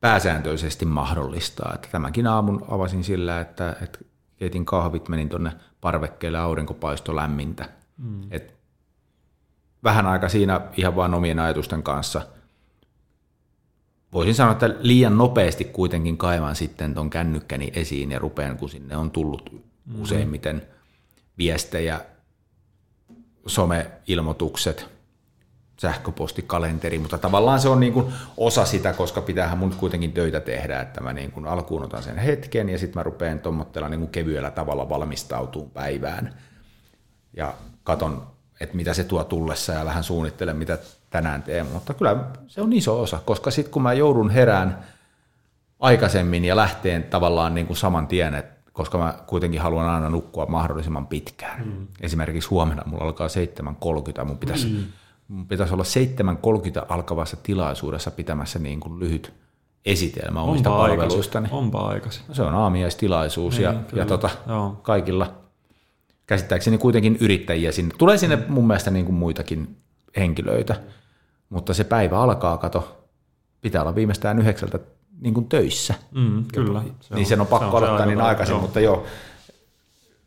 [0.00, 1.72] pääsääntöisesti mahdollistaa.
[1.74, 3.98] Että tämänkin aamun avasin sillä, että, että
[4.36, 7.68] keitin kahvit, menin tuonne parvekkeelle, aurinko paistoi lämmintä.
[7.98, 8.22] Mm.
[8.30, 8.54] Et
[9.84, 12.22] vähän aika siinä ihan vaan omien ajatusten kanssa.
[14.12, 18.96] Voisin sanoa, että liian nopeasti kuitenkin kaivan sitten ton kännykkäni esiin ja rupean, kun sinne
[18.96, 19.52] on tullut
[19.86, 20.02] mm.
[20.02, 20.62] useimmiten
[21.38, 22.00] viestejä,
[23.46, 24.88] some-ilmoitukset,
[25.80, 30.80] sähköpostikalenteri, mutta tavallaan se on niin kuin osa sitä, koska pitäähän mun kuitenkin töitä tehdä,
[30.80, 34.10] että mä niin kuin alkuun otan sen hetken ja sitten mä rupean tommottella niin kuin
[34.10, 36.34] kevyellä tavalla valmistautumaan päivään
[37.36, 37.54] ja
[37.84, 38.26] katon,
[38.60, 40.78] että mitä se tuo tullessa ja vähän suunnittelen, mitä
[41.10, 42.16] tänään teen, mutta kyllä
[42.46, 44.78] se on iso osa, koska sitten kun mä joudun herään
[45.80, 50.46] aikaisemmin ja lähteen tavallaan niin kuin saman tien, että koska mä kuitenkin haluan aina nukkua
[50.46, 51.66] mahdollisimman pitkään.
[51.66, 51.86] Mm.
[52.00, 53.28] Esimerkiksi huomenna mulla alkaa
[54.18, 54.84] 7.30, mun pitäisi, mm.
[55.28, 55.84] mun pitäisi olla
[56.80, 59.32] 7.30 alkavassa tilaisuudessa pitämässä niin kuin lyhyt
[59.84, 61.48] esitelmä omista onpa palveluistani.
[61.50, 62.22] Onpa aikaisin.
[62.28, 64.30] No se on aamiaistilaisuus niin, ja, ja tota,
[64.82, 65.43] kaikilla
[66.26, 67.94] käsittääkseni kuitenkin yrittäjiä sinne.
[67.98, 69.76] Tulee sinne mun mielestä niin kuin muitakin
[70.16, 70.76] henkilöitä,
[71.48, 73.04] mutta se päivä alkaa, kato,
[73.60, 74.78] pitää olla viimeistään yhdeksältä
[75.20, 75.94] niin kuin töissä.
[76.14, 76.82] Mm, kyllä.
[77.00, 78.60] Se niin on, sen on pakko se on aloittaa niin aikaisin, joo.
[78.62, 79.06] mutta joo,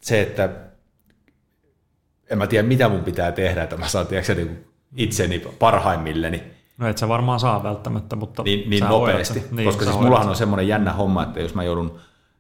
[0.02, 0.50] se, että
[2.30, 6.44] en mä tiedä mitä mun pitää tehdä, että mä saan tiedätkö, niin itseni parhaimmilleni.
[6.78, 10.36] No et sä varmaan saa välttämättä, mutta Niin, niin nopeasti, niin, koska siis mullahan on
[10.36, 12.00] semmoinen jännä homma, että jos mä joudun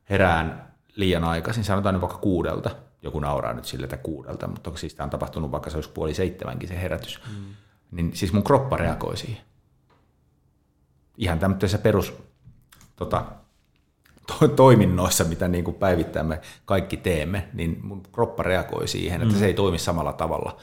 [0.09, 2.69] herään liian aikaisin, sanotaan nyt vaikka kuudelta,
[3.07, 6.13] joku nauraa nyt sille, että kuudelta, mutta siis tämä on tapahtunut vaikka se olisi puoli
[6.13, 7.45] seitsemänkin se herätys, mm.
[7.91, 9.41] niin siis mun kroppa reagoi siihen.
[11.17, 12.13] Ihan tämmöisessä perus
[12.95, 13.25] tota,
[14.27, 19.33] to, toiminnoissa, mitä niin kuin päivittäin me kaikki teemme, niin mun kroppa reagoi siihen, että
[19.33, 19.39] mm.
[19.39, 20.57] se ei toimi samalla tavalla.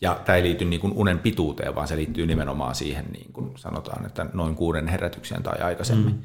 [0.00, 3.58] Ja tämä ei liity niin kuin unen pituuteen, vaan se liittyy nimenomaan siihen, niin kuin
[3.58, 6.14] sanotaan, että noin kuuden herätykseen tai aikaisemmin.
[6.14, 6.22] Mm.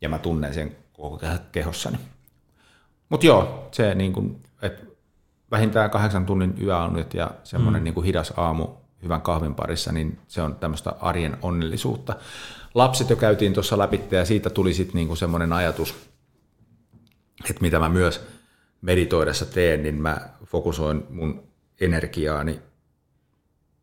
[0.00, 1.20] Ja mä tunnen sen koko
[1.52, 1.98] kehossani.
[3.08, 4.84] Mutta joo, se niin kuin, että
[5.50, 7.84] vähintään kahdeksan tunnin yöunet ja semmoinen mm.
[7.84, 8.66] niin kuin hidas aamu
[9.02, 12.16] hyvän kahvin parissa, niin se on tämmöistä arjen onnellisuutta
[12.74, 15.94] lapset jo käytiin tuossa läpi ja siitä tuli sitten niinku semmoinen ajatus,
[17.50, 18.26] että mitä mä myös
[18.80, 21.42] meditoidessa teen, niin mä fokusoin mun
[21.80, 22.60] energiaani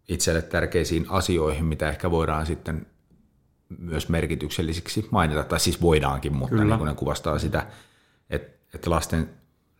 [0.08, 2.88] itselle tärkeisiin asioihin, mitä ehkä voidaan sitten
[3.78, 7.68] myös merkityksellisiksi mainita, tai siis voidaankin, mutta niin kuin ne kuvastaa sitä,
[8.30, 9.30] että, että lasten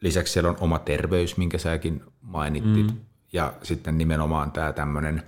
[0.02, 2.98] lisäksi siellä on oma terveys, minkä säkin mainittit, mm.
[3.34, 5.24] ja sitten nimenomaan tämä tämmöinen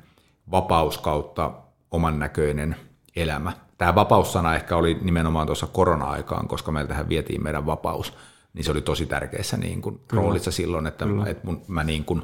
[0.52, 1.52] vapaus kautta
[1.92, 2.76] oman näköinen
[3.16, 3.54] elämä.
[3.78, 8.14] Tämä vapaussana ehkä oli nimenomaan tuossa korona-aikaan, koska meiltähän vietiin meidän vapaus,
[8.54, 12.22] niin se oli tosi tärkeässä niin kuin roolissa silloin, että, että mun, mä niin kuin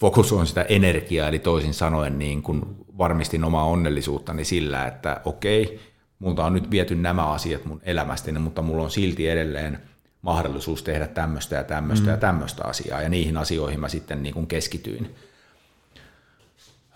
[0.00, 2.62] fokusoin sitä energiaa, eli toisin sanoen niin kuin
[2.98, 5.80] varmistin omaa onnellisuuttani sillä, että okei,
[6.18, 9.82] multa on nyt viety nämä asiat mun elämästäni, mutta mulla on silti edelleen
[10.26, 12.10] mahdollisuus tehdä tämmöistä ja tämmöistä mm.
[12.10, 15.14] ja tämmöistä asiaa, ja niihin asioihin mä sitten niin kuin keskityin.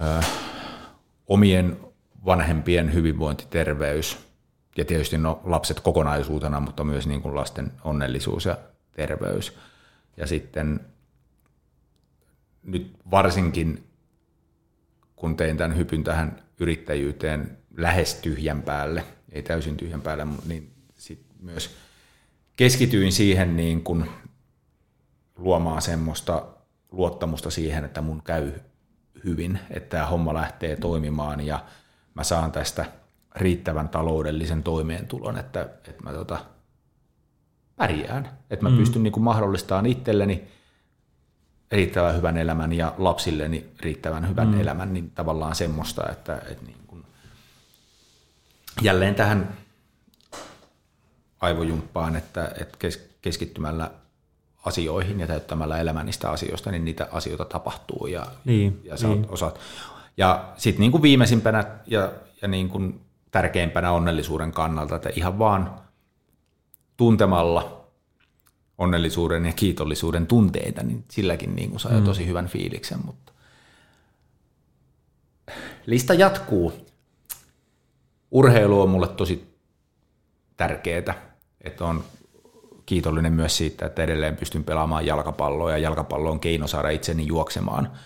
[0.01, 0.25] Ö,
[1.27, 1.77] omien
[2.25, 4.19] vanhempien hyvinvointi, terveys
[4.77, 8.59] ja tietysti no, lapset kokonaisuutena, mutta myös niin kuin lasten onnellisuus ja
[8.93, 9.59] terveys.
[10.17, 10.81] Ja sitten
[12.63, 13.85] nyt varsinkin,
[15.17, 21.27] kun tein tämän hypyn tähän yrittäjyyteen lähes tyhjän päälle, ei täysin tyhjän päälle, niin sit
[21.41, 21.77] myös
[22.61, 24.11] keskityin siihen niin kuin
[25.39, 26.47] luomaan semmoista
[26.91, 28.53] luottamusta siihen, että mun käy
[29.25, 31.65] hyvin, että tämä homma lähtee toimimaan ja–
[32.15, 32.87] mä saan tästä
[33.37, 36.39] riittävän taloudellisen toimeentulon, että, että mä tota,
[37.77, 38.77] pärjään, että mä mm.
[38.77, 40.49] pystyn niin kuin mahdollistamaan itselleni
[41.73, 44.61] riittävän hyvän elämän ja lapsilleni riittävän hyvän mm.
[44.61, 47.05] elämän, niin tavallaan semmoista, että, että niin kuin,
[48.83, 49.57] jälleen tähän
[51.41, 52.79] aivojumppaan, että, että
[53.23, 53.91] keskittymällä
[54.67, 59.27] asioihin ja täyttämällä elämän niistä asioista, niin niitä asioita tapahtuu ja, niin, ja sä niin.
[59.29, 59.61] osaat,
[60.17, 62.13] ja sitten niin kuin viimeisimpänä ja,
[62.43, 65.81] ja niin kuin tärkeimpänä onnellisuuden kannalta, että ihan vaan
[66.97, 67.87] tuntemalla
[68.79, 72.05] onnellisuuden ja kiitollisuuden tunteita, niin silläkin niin kuin saa mm.
[72.05, 72.99] tosi hyvän fiiliksen.
[73.07, 73.33] Mutta
[75.87, 76.73] lista jatkuu.
[78.31, 79.55] Urheilu on mulle tosi
[80.57, 81.30] tärkeää,
[81.65, 82.05] että on
[82.87, 87.91] kiitollinen myös siitä, että edelleen pystyn pelaamaan jalkapalloa ja jalkapallo on keino saada itseni juoksemaan–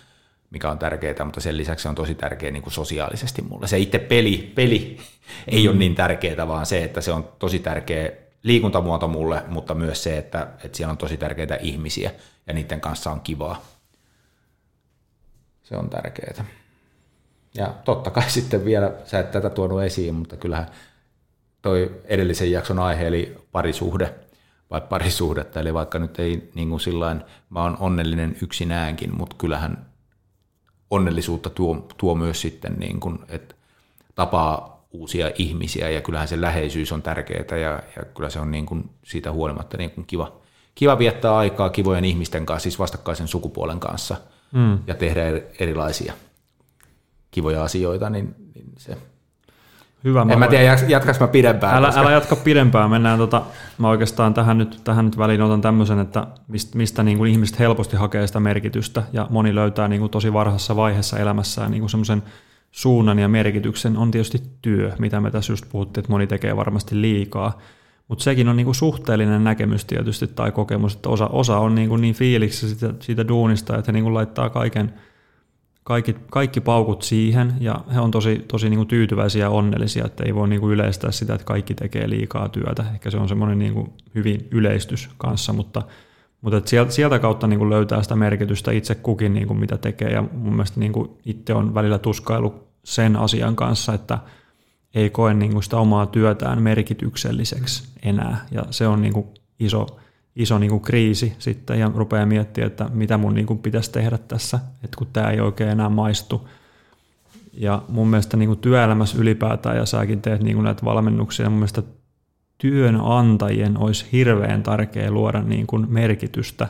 [0.55, 3.67] mikä on tärkeää, mutta sen lisäksi on tosi tärkeä niin kuin sosiaalisesti mulle.
[3.67, 4.97] Se itse peli, peli
[5.47, 8.11] ei ole niin tärkeää, vaan se, että se on tosi tärkeä
[8.43, 12.11] liikuntamuoto mulle, mutta myös se, että, että siellä on tosi tärkeitä ihmisiä
[12.47, 13.61] ja niiden kanssa on kivaa.
[15.63, 16.45] Se on tärkeää.
[17.55, 20.67] Ja totta kai sitten vielä, sä et tätä tuonut esiin, mutta kyllähän
[21.65, 24.15] toi edellisen jakson aihe eli parisuhde
[24.71, 29.85] vai parisuhdetta, eli vaikka nyt ei niin kuin sillain, mä oon onnellinen yksinäänkin, mutta kyllähän
[30.89, 33.55] onnellisuutta tuo, tuo myös sitten, niin kuin, että
[34.15, 38.65] tapaa uusia ihmisiä ja kyllähän se läheisyys on tärkeää ja, ja kyllä se on niin
[38.65, 40.41] kuin siitä huolimatta niin kuin kiva,
[40.75, 44.15] kiva viettää aikaa kivojen ihmisten kanssa, siis vastakkaisen sukupuolen kanssa
[44.51, 44.79] mm.
[44.87, 45.21] ja tehdä
[45.59, 46.13] erilaisia
[47.31, 48.97] kivoja asioita, niin, niin se
[50.05, 51.75] Hyvä, en mä, mä tiedä, jatkaks mä pidempään.
[51.75, 52.01] Älä, koska...
[52.01, 53.41] älä jatka pidempään, mennään tota,
[53.77, 57.59] mä oikeastaan tähän nyt, tähän nyt väliin otan tämmöisen, että mistä, mistä niin kuin ihmiset
[57.59, 61.89] helposti hakee sitä merkitystä ja moni löytää niin kuin tosi varhaisessa vaiheessa elämässään niin kuin
[61.89, 62.23] semmoisen
[62.71, 67.01] suunnan ja merkityksen on tietysti työ, mitä me tässä just puhuttiin, että moni tekee varmasti
[67.01, 67.59] liikaa.
[68.07, 72.15] Mutta sekin on niinku suhteellinen näkemys tietysti tai kokemus, että osa, osa on niinku niin
[72.15, 74.93] fiiliksi siitä, siitä duunista, että he niinku laittaa kaiken,
[75.85, 80.35] kaikki, kaikki paukut siihen ja he on tosi, tosi niinku tyytyväisiä ja onnellisia, että ei
[80.35, 82.85] voi niinku yleistää sitä, että kaikki tekee liikaa työtä.
[82.93, 85.81] Ehkä se on semmoinen niinku hyvin yleistys kanssa, mutta,
[86.41, 90.23] mutta et sieltä, sieltä kautta niinku löytää sitä merkitystä itse kukin, niinku mitä tekee ja
[90.33, 94.19] mun mielestä niinku itse on välillä tuskailu sen asian kanssa, että–
[94.95, 98.45] ei koe niin kuin sitä omaa työtään merkitykselliseksi enää.
[98.51, 99.25] Ja se on niin kuin
[99.59, 99.99] iso,
[100.35, 104.17] iso niin kuin kriisi sitten ja rupeaa miettimään, että mitä mun niin kuin pitäisi tehdä
[104.17, 106.49] tässä, että kun tämä ei oikein enää maistu.
[107.53, 111.59] Ja mun mielestä niin kuin työelämässä ylipäätään, ja säkin teet niin kuin näitä valmennuksia, mun
[111.59, 111.83] mielestä
[112.57, 116.67] työnantajien olisi hirveän tärkeää luoda niin kuin merkitystä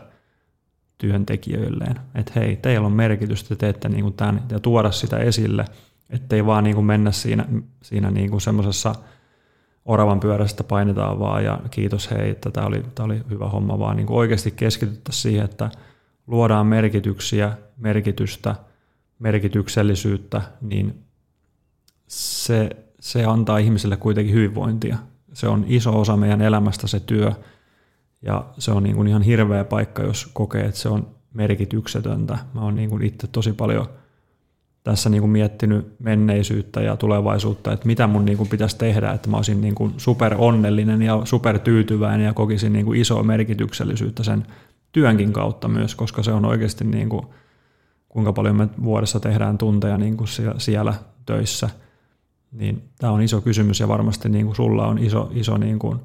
[0.98, 1.96] työntekijöilleen.
[2.16, 5.66] Että hei, teillä on merkitystä, te teette niin kuin tämän, ja tuoda sitä esille–
[6.10, 7.46] ettei vaan niin kuin mennä siinä,
[7.82, 8.96] siinä niin kuin semmoisessa
[9.86, 13.98] oravan pyörästä painetaan vaan ja kiitos hei, että tämä oli, tämä oli hyvä homma, vaan
[13.98, 15.72] niin kuin oikeasti keskityttäisiin siihen, että
[16.28, 18.56] luodaan merkityksiä, merkitystä,
[19.20, 21.04] merkityksellisyyttä, niin
[22.08, 22.70] se,
[23.00, 24.98] se antaa ihmisille kuitenkin hyvinvointia.
[25.34, 27.32] Se on iso osa meidän elämästä se työ
[28.22, 32.38] ja se on niin kuin ihan hirveä paikka, jos kokee, että se on merkityksetöntä.
[32.54, 33.90] Mä oon niin kuin itse tosi paljon–
[34.86, 39.30] tässä niin kuin miettinyt menneisyyttä ja tulevaisuutta, että mitä mun niin kuin pitäisi tehdä, että
[39.30, 44.24] mä olisin niin kuin super onnellinen ja super tyytyväinen ja kokisin niin kuin isoa merkityksellisyyttä
[44.24, 44.46] sen
[44.92, 47.26] työnkin kautta myös, koska se on oikeasti niin kuin,
[48.10, 50.28] kuinka paljon me vuodessa tehdään tunteja niin kuin
[50.58, 50.94] siellä
[51.26, 51.70] töissä,
[52.52, 56.00] niin tämä on iso kysymys ja varmasti niin kuin sulla on iso, iso niin kuin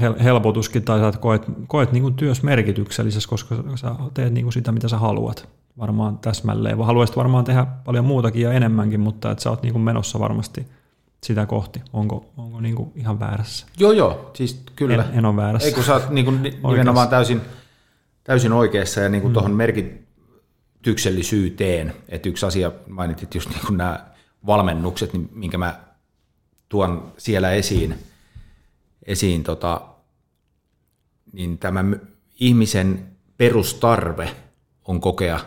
[0.00, 4.72] helpotuskin tai sä koet, koet niin kuin työs merkityksellisessä, koska sä teet niin kuin sitä,
[4.72, 6.84] mitä sä haluat varmaan täsmälleen.
[6.84, 10.66] Haluaisit varmaan tehdä paljon muutakin ja enemmänkin, mutta että sä oot niin kuin menossa varmasti
[11.22, 11.82] sitä kohti.
[11.92, 13.66] Onko, onko niin kuin ihan väärässä?
[13.78, 14.94] Joo, joo, siis kyllä.
[14.94, 15.68] En, en ole väärässä.
[15.68, 17.40] Ei kun sä oot niin kuin nimenomaan täysin,
[18.24, 19.34] täysin oikeassa ja niin kuin mm.
[19.34, 24.06] tuohon merkityksellisyyteen, että yksi asia mainitit just niin kuin nämä
[24.46, 25.80] valmennukset, niin minkä mä
[26.68, 27.98] tuon siellä esiin,
[29.06, 29.80] esiin tota,
[31.32, 31.84] niin tämä
[32.40, 34.30] ihmisen perustarve
[34.84, 35.40] on kokea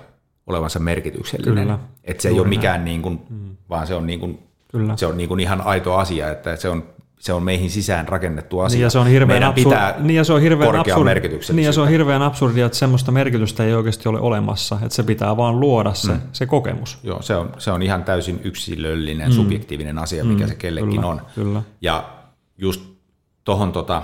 [0.47, 1.64] olevansa merkityksellinen.
[1.64, 1.80] Kyllä.
[2.03, 3.56] Että se ei ole mikään, niin kuin, mm.
[3.70, 4.39] vaan se on, niin kuin,
[4.72, 4.97] Kyllä.
[4.97, 6.84] se on niin kuin ihan aito asia, että se on,
[7.20, 8.76] se on meihin sisään rakennettu asia.
[8.76, 11.08] Niin ja se on hirveän Meidän pitää niin ja se on hirveän absurd,
[11.53, 15.03] Niin ja se on hirveän absurdia, että semmoista merkitystä ei oikeasti ole olemassa, että se
[15.03, 16.22] pitää vaan luoda se, mm.
[16.32, 16.97] se kokemus.
[17.03, 19.34] Joo, se on, se on ihan täysin yksilöllinen, mm.
[19.34, 20.49] subjektiivinen asia, mikä mm.
[20.49, 21.08] se kellekin Kyllä.
[21.08, 21.22] on.
[21.36, 21.62] Kyllä.
[21.82, 22.10] Ja
[22.58, 22.95] just
[23.46, 24.04] tuohon tota,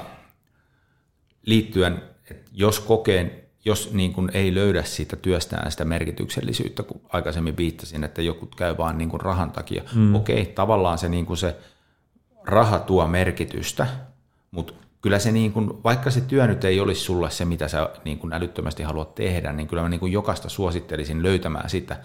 [1.46, 7.58] liittyen, että jos kokeen jos niin kuin ei löydä siitä työstään sitä merkityksellisyyttä, kun aikaisemmin
[7.58, 9.84] viittasin, että joku käy vaan niin kuin rahan takia.
[9.96, 10.16] Mm.
[10.16, 11.56] Okei, tavallaan se, niin kuin se
[12.44, 13.88] raha tuo merkitystä,
[14.52, 17.90] mutta kyllä se, niin kuin, vaikka se työ nyt ei olisi sulle se, mitä sä
[18.06, 21.98] niin kuin älyttömästi haluat tehdä, niin kyllä mä niin kuin jokaista suosittelisin löytämään sitä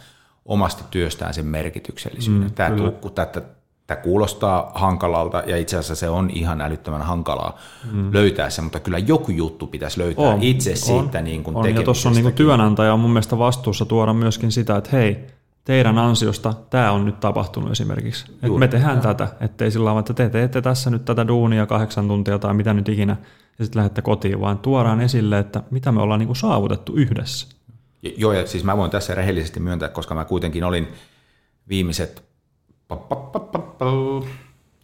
[0.44, 2.48] omasta työstään sen merkityksellisyyden.
[2.48, 3.42] Mm, Tämä tukku, tätä,
[3.86, 7.58] tämä kuulostaa hankalalta ja itse asiassa se on ihan älyttömän hankalaa
[7.92, 8.12] mm.
[8.12, 11.74] löytää se, mutta kyllä joku juttu pitäisi löytää on, itse on, siitä niin kuin on.
[11.74, 15.26] Ja tuossa on niin kuin työnantaja on mun mielestä vastuussa tuoda myöskin sitä, että hei,
[15.64, 18.24] teidän ansiosta tämä on nyt tapahtunut esimerkiksi.
[18.32, 19.02] Että me tehdään ja.
[19.02, 22.74] tätä, ettei sillä tavalla, että te teette tässä nyt tätä duunia kahdeksan tuntia tai mitä
[22.74, 23.16] nyt ikinä,
[23.58, 27.56] ja sitten lähdette kotiin, vaan tuodaan esille, että mitä me ollaan niin kuin saavutettu yhdessä.
[28.16, 30.88] Joo, ja siis mä voin tässä rehellisesti myöntää, koska mä kuitenkin olin
[31.68, 32.25] viimeiset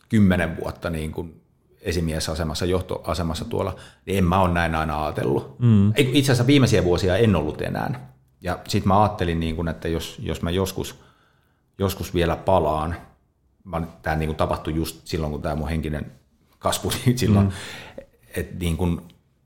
[0.09, 1.43] kymmenen vuotta niin kuin
[1.81, 3.77] esimiesasemassa, johtoasemassa tuolla,
[4.07, 5.59] niin en mä ole näin aina ajatellut.
[5.59, 5.93] Mm.
[5.97, 8.13] Itse asiassa viimeisiä vuosia en ollut enää.
[8.41, 11.01] Ja sitten mä ajattelin, niin kuin, että jos, jos mä joskus,
[11.79, 12.97] joskus vielä palaan,
[14.03, 16.13] tämä niin tapahtui just silloin, kun tämä mun henkinen
[16.59, 17.53] kasvu, niin silloin, mm.
[18.37, 19.01] että niin kuin,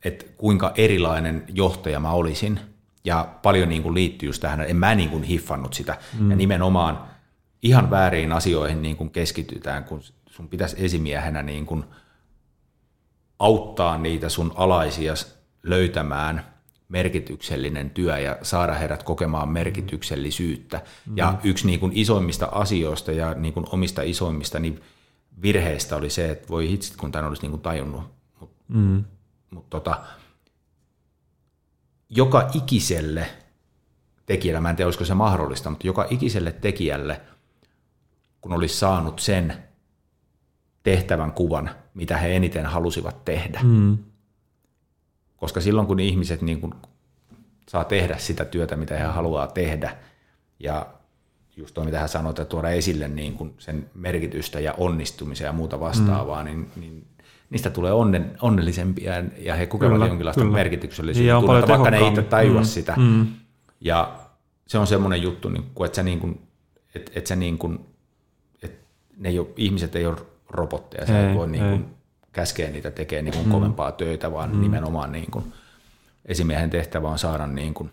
[0.05, 2.61] et kuinka erilainen johtaja mä olisin.
[3.05, 5.99] Ja paljon niin kuin liittyy just tähän, en mä niin kuin hiffannut sitä.
[6.19, 6.31] Mm.
[6.31, 6.99] Ja nimenomaan–
[7.63, 10.01] ihan väärin asioihin niin kuin keskitytään, kun
[10.31, 11.85] sun pitäisi esimiehenä niin kuin
[13.39, 15.15] auttaa niitä sun alaisia
[15.63, 16.57] löytämään
[16.89, 20.83] merkityksellinen työ ja saada heidät kokemaan merkityksellisyyttä.
[21.07, 21.17] Mm.
[21.17, 24.81] Ja yksi niin kuin isoimmista asioista ja niin kuin omista isoimmista niin
[25.43, 28.03] virheistä oli se, että voi hitsit, kun tämän olisi niin kuin tajunnut.
[28.41, 29.05] Mutta mm.
[29.51, 30.05] mut tota,
[32.09, 33.29] joka ikiselle
[34.27, 37.21] tekijälle, mä en tiedä olisiko se mahdollista, mutta joka ikiselle tekijälle–
[38.47, 39.55] kun olisi saanut sen
[40.83, 43.61] tehtävän kuvan, mitä he eniten halusivat tehdä.
[43.63, 43.99] Mm.
[45.37, 46.75] Koska silloin, kun ihmiset niin kuin
[47.69, 49.97] saa tehdä sitä työtä, mitä he haluaa tehdä,
[50.59, 50.87] ja
[51.57, 55.53] just tuo, mitä hän sanoi, että tuoda esille niin kuin sen merkitystä ja onnistumisen ja
[55.53, 56.45] muuta vastaavaa, mm.
[56.45, 57.07] niin, niin
[57.51, 60.55] niistä tulee onnen, onnellisempia ja he kokevat Kyllä, jonkinlaista kyllä.
[60.55, 62.95] merkityksellisyyttä, Ja on paljon vaikka ne itse tajua Mm, sitä.
[62.97, 63.27] mm.
[63.81, 64.17] Ja
[64.67, 66.41] se on semmoinen juttu, niin kuin, että, sä niin kuin,
[66.95, 67.96] että, että, sä niin kuin, että
[69.17, 70.17] ne ei ole, ihmiset ei ole
[70.51, 71.87] robotteja, sä Ei, voi niin kuin
[72.33, 74.61] käskeä niitä tekemään niin kuin kovempaa töitä, vaan mm.
[74.61, 75.53] nimenomaan niin kuin,
[76.27, 77.91] esimiehen tehtävä on saada niin kuin,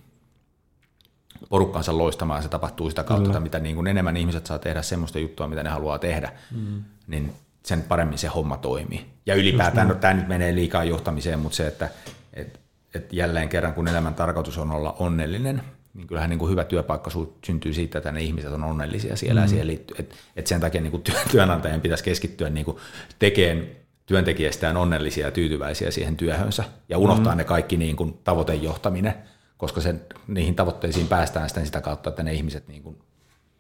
[1.49, 4.81] porukkansa loistamaan, ja se tapahtuu sitä kautta, että mitä niin kuin enemmän ihmiset saa tehdä
[4.81, 6.83] semmoista juttua, mitä ne haluaa tehdä, mm.
[7.07, 9.05] niin sen paremmin se homma toimii.
[9.25, 11.89] Ja ylipäätään, no, tämä nyt menee liikaa johtamiseen, mutta se, että
[12.33, 12.59] et,
[12.95, 15.61] et jälleen kerran, kun elämän tarkoitus on olla onnellinen,
[15.93, 17.11] niin kyllähän niin kuin hyvä työpaikka
[17.45, 19.43] syntyy siitä, että ne ihmiset on onnellisia siellä, mm.
[19.43, 22.77] ja siihen liittyy, että et sen takia niin kuin työ, työnantajan pitäisi keskittyä niin kuin
[23.19, 23.67] tekemään
[24.05, 27.37] työntekijästään onnellisia ja tyytyväisiä siihen työhönsä, ja unohtaa mm.
[27.37, 29.13] ne kaikki niin kuin tavoitejohtaminen,
[29.57, 32.97] koska sen, niihin tavoitteisiin päästään sitten sitä kautta, että ne ihmiset niin kuin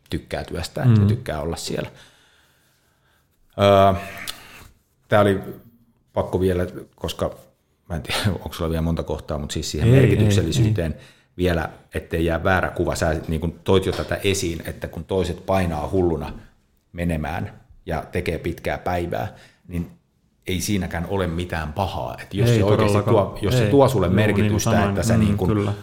[0.09, 1.01] tykkää työstään mm.
[1.01, 1.89] ja tykkää olla siellä.
[3.61, 4.01] Öö,
[5.13, 5.39] Tämä oli
[6.13, 7.35] pakko vielä, koska
[7.89, 11.05] mä en tiedä, onko sulla vielä monta kohtaa, mutta siis siihen Ei, merkityksellisyyteen ei, ei.
[11.37, 12.95] Vielä, ettei jää väärä kuva.
[12.95, 16.33] Sä niin kuin toit jo tätä esiin, että kun toiset painaa hulluna
[16.93, 17.53] menemään
[17.85, 19.35] ja tekee pitkää päivää,
[19.67, 19.91] niin
[20.47, 22.17] ei siinäkään ole mitään pahaa.
[22.21, 23.71] Että jos Ei se oikeasti tuo, jos se Ei.
[23.71, 25.73] tuo sulle niin kuin merkitystä, sanoin, että sä mm, niin kuin kyllä.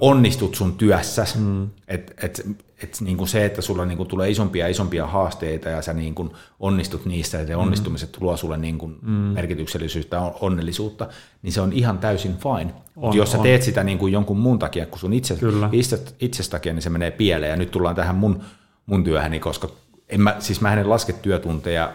[0.00, 1.68] Onnistut sun työssä, mm.
[1.88, 2.46] että et,
[2.82, 5.92] et, niin kuin se, että sulla niin kuin tulee isompia ja isompia haasteita ja sä
[5.92, 6.30] niin kuin
[6.60, 9.10] onnistut niissä ja ne onnistumiset tuo sulle niin kuin mm.
[9.10, 11.08] merkityksellisyyttä ja onnellisuutta,
[11.42, 12.74] niin se on ihan täysin fine.
[12.94, 13.42] Mutta jos sä on.
[13.42, 15.68] teet sitä niin kuin jonkun muun takia kuin sun itse, Kyllä.
[15.72, 17.50] itse, itses takia, niin se menee pieleen.
[17.50, 18.42] Ja nyt tullaan tähän mun,
[18.86, 19.68] mun työhöni, koska
[20.08, 21.92] en mä, siis mä en laske työtunteja,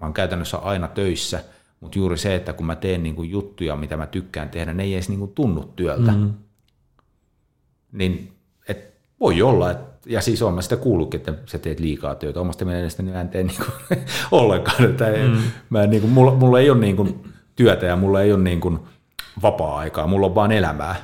[0.00, 1.44] mä oon käytännössä aina töissä,
[1.80, 4.82] mutta juuri se, että kun mä teen niin kuin juttuja, mitä mä tykkään tehdä, ne
[4.82, 6.12] ei edes niin kuin tunnu työltä.
[6.12, 6.32] Mm
[7.92, 8.32] niin
[8.68, 12.40] et voi olla, et, ja siis olen mä sitä kuullutkin, että sä teet liikaa työtä.
[12.40, 13.64] Omasta mielestäni mä en tee niinku
[14.30, 14.84] ollenkaan.
[14.84, 15.38] Että mm.
[15.70, 17.24] mä en, niinku, mulla, mulla ei ole niinku
[17.56, 18.78] työtä ja mulla ei ole niinku
[19.42, 20.94] vapaa-aikaa, mulla on vaan elämää.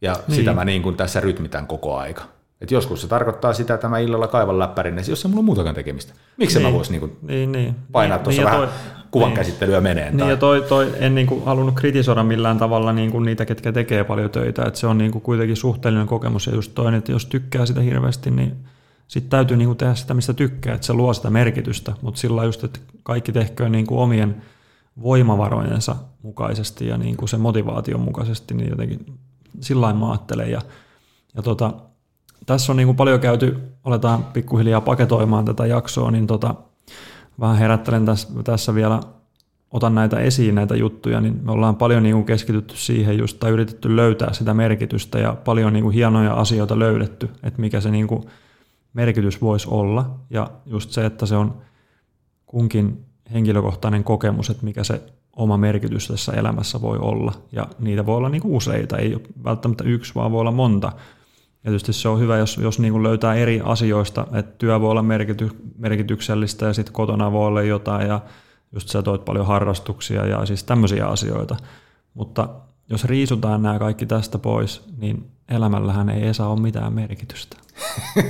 [0.00, 0.36] Ja niin.
[0.36, 2.22] sitä mä niinku tässä rytmitän koko aika.
[2.60, 5.44] Et joskus se tarkoittaa sitä, että mä illalla kaivan läppärin, niin jos ei mulla on
[5.44, 6.12] muutakaan tekemistä.
[6.36, 6.66] Miksi niin.
[6.68, 7.74] mä voisin niinku Niin, niin.
[7.92, 9.36] painaa niin, tuossa niin, vähän toi- kuvan niin.
[9.36, 10.16] käsittelyä meneen?
[10.16, 14.30] Niin ja toi, toi, en niinku halunnut kritisoida millään tavalla niinku niitä, ketkä tekee paljon
[14.30, 14.64] töitä.
[14.64, 18.30] Et se on niinku kuitenkin suhteellinen kokemus ja just toinen, että jos tykkää sitä hirveästi,
[18.30, 18.56] niin
[19.08, 21.92] sitten täytyy niinku tehdä sitä, mistä tykkää, että se luo sitä merkitystä.
[22.02, 24.42] Mutta sillä just, että kaikki tehköön niinku omien
[25.02, 29.18] voimavarojensa mukaisesti ja niinku se motivaation mukaisesti, niin jotenkin
[29.60, 30.50] sillä lailla mä ajattelen.
[30.50, 30.60] Ja,
[31.36, 31.74] ja tota,
[32.46, 36.54] tässä on niinku paljon käyty, aletaan pikkuhiljaa paketoimaan tätä jaksoa, niin tota,
[37.40, 39.00] vähän herättelen tässä, tässä vielä,
[39.70, 43.50] otan näitä esiin, näitä juttuja, niin me ollaan paljon niin kuin keskitytty siihen just, tai
[43.50, 48.06] yritetty löytää sitä merkitystä ja paljon niin kuin hienoja asioita löydetty, että mikä se niin
[48.06, 48.22] kuin
[48.92, 50.18] merkitys voisi olla.
[50.30, 51.54] Ja just se, että se on
[52.46, 55.02] kunkin henkilökohtainen kokemus, että mikä se
[55.36, 57.32] oma merkitys tässä elämässä voi olla.
[57.52, 60.92] Ja niitä voi olla niin kuin useita, ei ole välttämättä yksi, vaan voi olla monta.
[61.64, 64.90] Ja tietysti se on hyvä, jos, jos niin kuin löytää eri asioista, että työ voi
[64.90, 68.20] olla merkity, merkityksellistä ja sitten kotona voi olla jotain ja
[68.72, 71.56] just sä toit paljon harrastuksia ja siis tämmöisiä asioita.
[72.14, 72.48] Mutta
[72.90, 77.56] jos riisutaan nämä kaikki tästä pois, niin elämällähän ei Esa ole mitään merkitystä.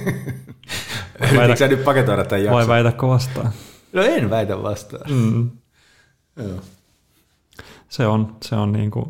[1.32, 2.56] Yritätkö sä nyt paketoida tämän jakson?
[2.56, 3.52] Vai väitäkö vastaan?
[3.92, 5.10] No en väitä vastaan.
[5.10, 5.50] Mm.
[6.36, 6.60] Joo.
[7.88, 9.06] Se on, se on niin kuin,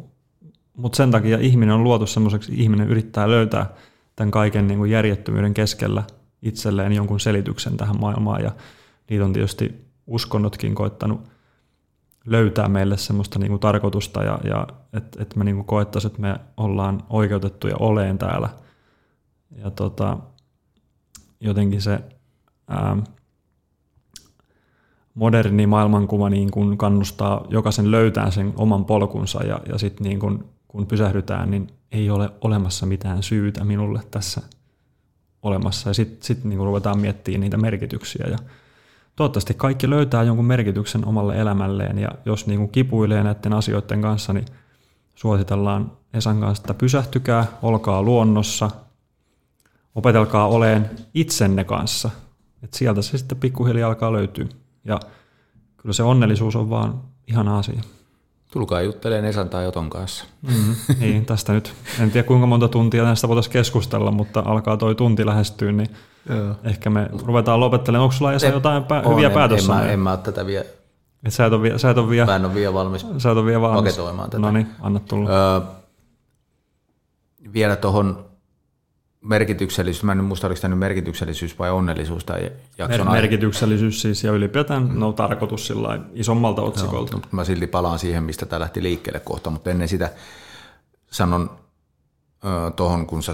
[0.76, 3.74] mutta sen takia ihminen on luotu semmoiseksi, ihminen yrittää löytää
[4.18, 6.02] tämän kaiken niin kuin järjettömyyden keskellä
[6.42, 8.42] itselleen jonkun selityksen tähän maailmaan.
[8.42, 8.52] Ja
[9.10, 11.20] niitä on tietysti uskonnotkin koittanut
[12.26, 16.20] löytää meille semmoista niin kuin tarkoitusta ja, ja että et me niin kuin koettaisiin, että
[16.20, 18.48] me ollaan oikeutettuja oleen täällä.
[19.56, 20.18] Ja tota,
[21.40, 22.00] jotenkin se
[22.68, 22.96] ää,
[25.14, 30.44] moderni maailmankuva niin kuin kannustaa jokaisen löytää sen oman polkunsa ja, ja sitten niin kuin,
[30.68, 34.42] kun pysähdytään, niin ei ole olemassa mitään syytä minulle tässä
[35.42, 35.90] olemassa.
[35.90, 38.26] Ja sitten sit niin ruvetaan miettimään niitä merkityksiä.
[38.30, 38.38] Ja
[39.16, 44.32] toivottavasti kaikki löytää jonkun merkityksen omalle elämälleen ja jos niin kuin kipuilee näiden asioiden kanssa,
[44.32, 44.46] niin
[45.14, 48.70] suositellaan Esan kanssa, että pysähtykää, olkaa luonnossa,
[49.94, 52.10] opetelkaa oleen itsenne kanssa.
[52.62, 54.46] Et sieltä se sitten pikkuhiljaa alkaa löytyä.
[54.84, 55.00] Ja
[55.76, 57.80] kyllä se onnellisuus on vaan ihana asia.
[58.52, 60.24] Tulkaa juttelemaan Esan tai Oton kanssa.
[60.42, 64.94] Mm, niin, tästä nyt, en tiedä kuinka monta tuntia tästä voitaisiin keskustella, mutta alkaa toi
[64.94, 65.88] tunti lähestyä, niin
[66.28, 66.54] Joo.
[66.64, 68.02] ehkä me ruvetaan lopettelemaan.
[68.02, 69.72] Onko sulla Esa jotain pä- On, hyviä en, päätössä?
[69.72, 70.64] En, mä, en mä ole tätä vielä,
[71.24, 73.30] Et sä et ole, vie- sä et ole vielä, mä en ole vielä valmis sä
[73.30, 73.82] et ole vielä valmis.
[73.82, 74.38] paketoimaan tätä.
[74.40, 75.30] No niin, anna tulla.
[75.30, 75.60] Öö,
[77.52, 78.27] vielä tuohon
[79.20, 84.24] merkityksellisyys, mä en muista oliko tämä nyt merkityksellisyys vai onnellisuus tai jakson Mer- merkityksellisyys siis
[84.24, 87.16] ja ylipäätään no, tarkoitus sillä isommalta otsikolta.
[87.16, 90.12] Joo, mä silti palaan siihen, mistä tämä lähti liikkeelle kohta, mutta ennen sitä
[91.10, 91.50] sanon
[92.76, 93.32] tuohon, kun sä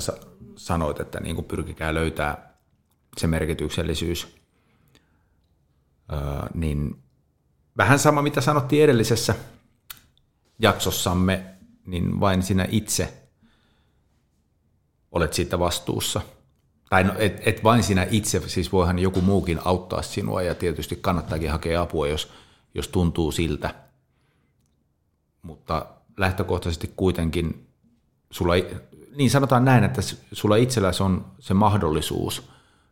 [0.56, 2.54] sanoit, että niin kuin pyrkikää löytää
[3.16, 4.36] se merkityksellisyys,
[6.12, 6.18] öö,
[6.54, 7.02] niin
[7.76, 9.34] vähän sama, mitä sanottiin edellisessä
[10.58, 11.44] jaksossamme,
[11.86, 13.23] niin vain sinä itse
[15.14, 16.20] olet siitä vastuussa.
[16.90, 20.96] Tai no, et, et vain sinä itse, siis voihan joku muukin auttaa sinua ja tietysti
[20.96, 22.32] kannattaakin hakea apua, jos,
[22.74, 23.74] jos tuntuu siltä.
[25.42, 25.86] Mutta
[26.16, 27.66] lähtökohtaisesti kuitenkin
[28.30, 28.54] sulla,
[29.16, 30.02] niin sanotaan näin, että
[30.32, 32.48] sulla itselläsi on se mahdollisuus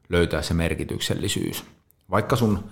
[0.09, 1.65] löytää se merkityksellisyys.
[2.11, 2.65] Vaikka sun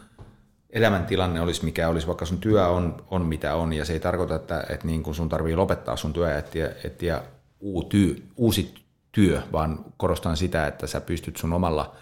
[0.71, 4.35] elämäntilanne olisi mikä olisi, vaikka sun työ on, on mitä on, ja se ei tarkoita,
[4.35, 7.23] että, että niin kun sun tarvii lopettaa sun työ ja etsiä, etsiä
[8.37, 8.75] uusi
[9.13, 11.97] työ, vaan korostan sitä, että sä pystyt sun omalla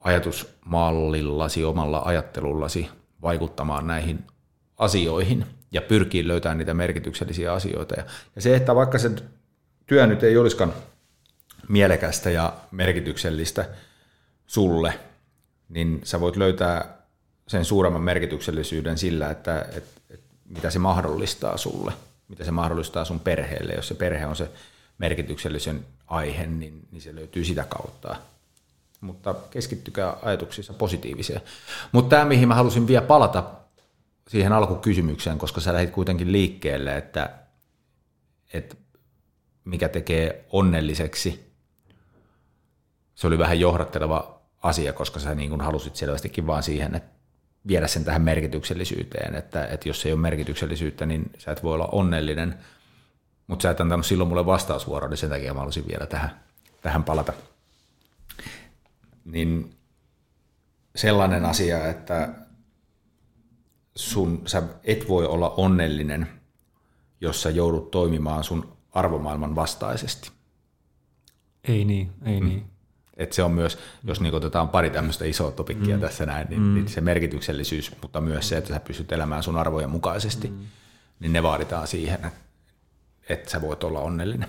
[0.00, 2.88] ajatusmallillasi, omalla ajattelullasi
[3.22, 4.24] vaikuttamaan näihin
[4.78, 7.94] asioihin ja pyrkii löytämään niitä merkityksellisiä asioita.
[7.94, 8.04] Ja,
[8.42, 9.10] se, että vaikka se
[9.86, 10.72] työ nyt ei olisikaan
[11.68, 13.68] mielekästä ja merkityksellistä
[14.46, 15.00] sulle,
[15.68, 16.96] niin sä voit löytää
[17.48, 21.92] sen suuremman merkityksellisyyden sillä, että, että, että mitä se mahdollistaa sulle,
[22.28, 23.72] mitä se mahdollistaa sun perheelle.
[23.72, 24.50] Jos se perhe on se
[24.98, 28.16] merkityksellisen aihe, niin, niin se löytyy sitä kautta.
[29.00, 31.40] Mutta keskittykää ajatuksissa positiiviseen.
[31.92, 33.44] Mutta tämä, mihin mä halusin vielä palata
[34.28, 37.30] siihen alkukysymykseen, koska sä lähdit kuitenkin liikkeelle, että,
[38.52, 38.76] että
[39.64, 41.52] mikä tekee onnelliseksi.
[43.14, 47.16] Se oli vähän johdatteleva asia, koska sä niin halusit selvästikin vaan siihen, että
[47.68, 51.88] viedä sen tähän merkityksellisyyteen, että, että jos ei ole merkityksellisyyttä, niin sä et voi olla
[51.92, 52.54] onnellinen–
[53.46, 56.40] mutta sä et antanut silloin mulle vastausvuoroa, niin sen takia mä halusin vielä tähän,
[56.82, 57.32] tähän palata.
[59.24, 59.76] Niin
[60.96, 62.34] sellainen asia, että
[63.94, 66.28] sun, sä et voi olla onnellinen,
[67.20, 70.30] jos sä joudut toimimaan sun arvomaailman vastaisesti.
[71.64, 72.46] Ei niin, ei mm.
[72.46, 72.64] niin.
[73.16, 76.00] Et se on myös, jos niin otetaan pari tämmöistä isoa topikkia mm.
[76.00, 76.74] tässä näin, niin, mm.
[76.74, 80.58] niin se merkityksellisyys, mutta myös se, että sä pystyt elämään sun arvojen mukaisesti, mm.
[81.20, 82.45] niin ne vaaditaan siihen, että
[83.46, 84.48] sä voit olla onnellinen.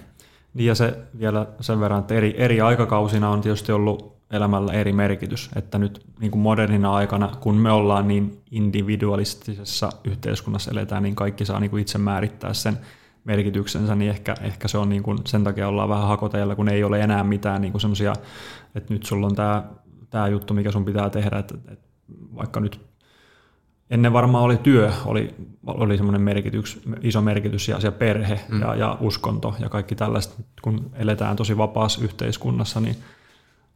[0.53, 4.93] Niin ja se vielä sen verran, että eri, eri aikakausina on tietysti ollut elämällä eri
[4.93, 11.15] merkitys, että nyt niin kuin modernina aikana, kun me ollaan niin individualistisessa yhteiskunnassa eletään, niin
[11.15, 12.77] kaikki saa niin kuin itse määrittää sen
[13.23, 16.83] merkityksensä, niin ehkä, ehkä se on niin kuin, sen takia ollaan vähän hakoteilla, kun ei
[16.83, 18.13] ole enää mitään niin semmoisia,
[18.75, 19.63] että nyt sulla on tämä,
[20.09, 21.87] tämä juttu, mikä sun pitää tehdä, että, että
[22.35, 22.86] vaikka nyt
[23.89, 25.35] ennen varmaan oli työ, oli,
[25.65, 28.61] oli semmoinen merkitys, iso merkitys ja se perhe mm.
[28.61, 30.35] ja, ja uskonto ja kaikki tällaiset.
[30.61, 32.95] Kun eletään tosi vapaassa yhteiskunnassa, niin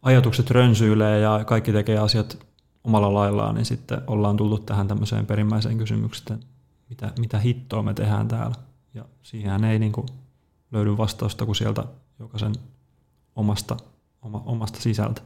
[0.01, 2.37] ajatukset rönsyilee ja kaikki tekee asiat
[2.83, 6.47] omalla laillaan, niin sitten ollaan tultu tähän tämmöiseen perimmäiseen kysymykseen, että
[6.89, 8.55] mitä, mitä hittoa me tehdään täällä.
[8.93, 10.07] Ja siihen ei niin kuin
[10.71, 11.83] löydy vastausta kuin sieltä
[12.19, 12.55] jokaisen
[13.35, 13.77] omasta,
[14.21, 15.21] oma, omasta sisältä.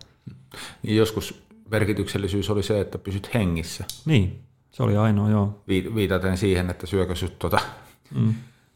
[0.83, 3.83] Joskus merkityksellisyys oli se, että pysyt hengissä.
[4.05, 4.44] Niin,
[4.75, 5.63] se oli ainoa, joo.
[5.67, 7.59] Viitaten siihen, että syökö sut tuota
[8.15, 8.33] mm.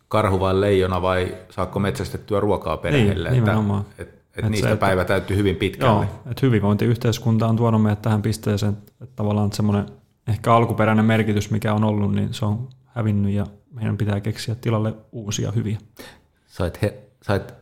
[0.07, 3.29] karhu vai leijona vai saakko metsästettyä ruokaa perheelle.
[3.29, 3.81] Niin, nimenomaan.
[3.81, 6.05] Että, et, et, et niistä se, päivä täytyy hyvin pitkälle.
[6.05, 9.85] Joo, että hyvinvointiyhteiskunta on tuonut meidät tähän pisteeseen, että tavallaan semmoinen
[10.27, 14.93] ehkä alkuperäinen merkitys, mikä on ollut, niin se on hävinnyt ja meidän pitää keksiä tilalle
[15.11, 15.77] uusia hyviä.
[16.47, 17.53] Sait, he, sait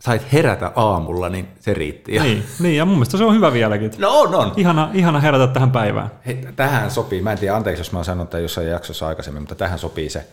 [0.00, 2.18] sait herätä aamulla, niin se riitti.
[2.18, 3.90] Niin, niin, ja mun mielestä se on hyvä vieläkin.
[3.98, 4.52] No on, on.
[4.56, 6.10] Ihana, ihana herätä tähän päivään.
[6.26, 9.42] Hei, tähän sopii, mä en tiedä, anteeksi jos mä oon sanonut tämän jossain jaksossa aikaisemmin,
[9.42, 10.26] mutta tähän sopii se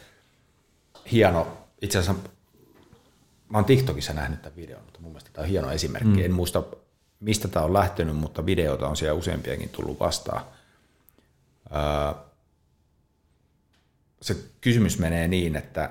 [1.12, 1.48] hieno,
[1.82, 2.30] itse asiassa
[3.50, 6.20] mä oon TikTokissa nähnyt tämän videon, mutta mun mielestä tämä on hieno esimerkki.
[6.20, 6.26] Mm.
[6.26, 6.64] En muista,
[7.20, 10.42] mistä tämä on lähtenyt, mutta videota on siellä useampiakin tullut vastaan.
[11.76, 12.14] Öö,
[14.22, 15.90] se kysymys menee niin, että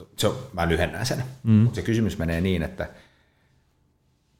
[0.00, 1.52] No, se on, mä lyhennän sen, mm.
[1.52, 2.88] mutta se kysymys menee niin, että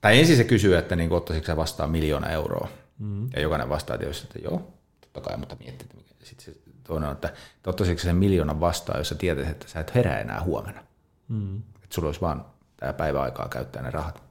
[0.00, 2.68] tai ensin se kysyy, että niin ottaisitko sä vastaan miljoona euroa.
[2.98, 3.28] Mm.
[3.36, 7.14] Ja jokainen vastaa tietysti, että joo, totta kai, mutta miettii, että sitten se toinen on,
[7.14, 7.32] että
[7.66, 10.84] ottaisitko sen miljoonan vastaan, jos sä tietäisit, että sä et herää enää huomenna.
[11.28, 11.56] Mm.
[11.56, 12.44] Että sulla olisi vaan
[12.76, 14.22] tämä päivä aikaa käyttää ne rahat.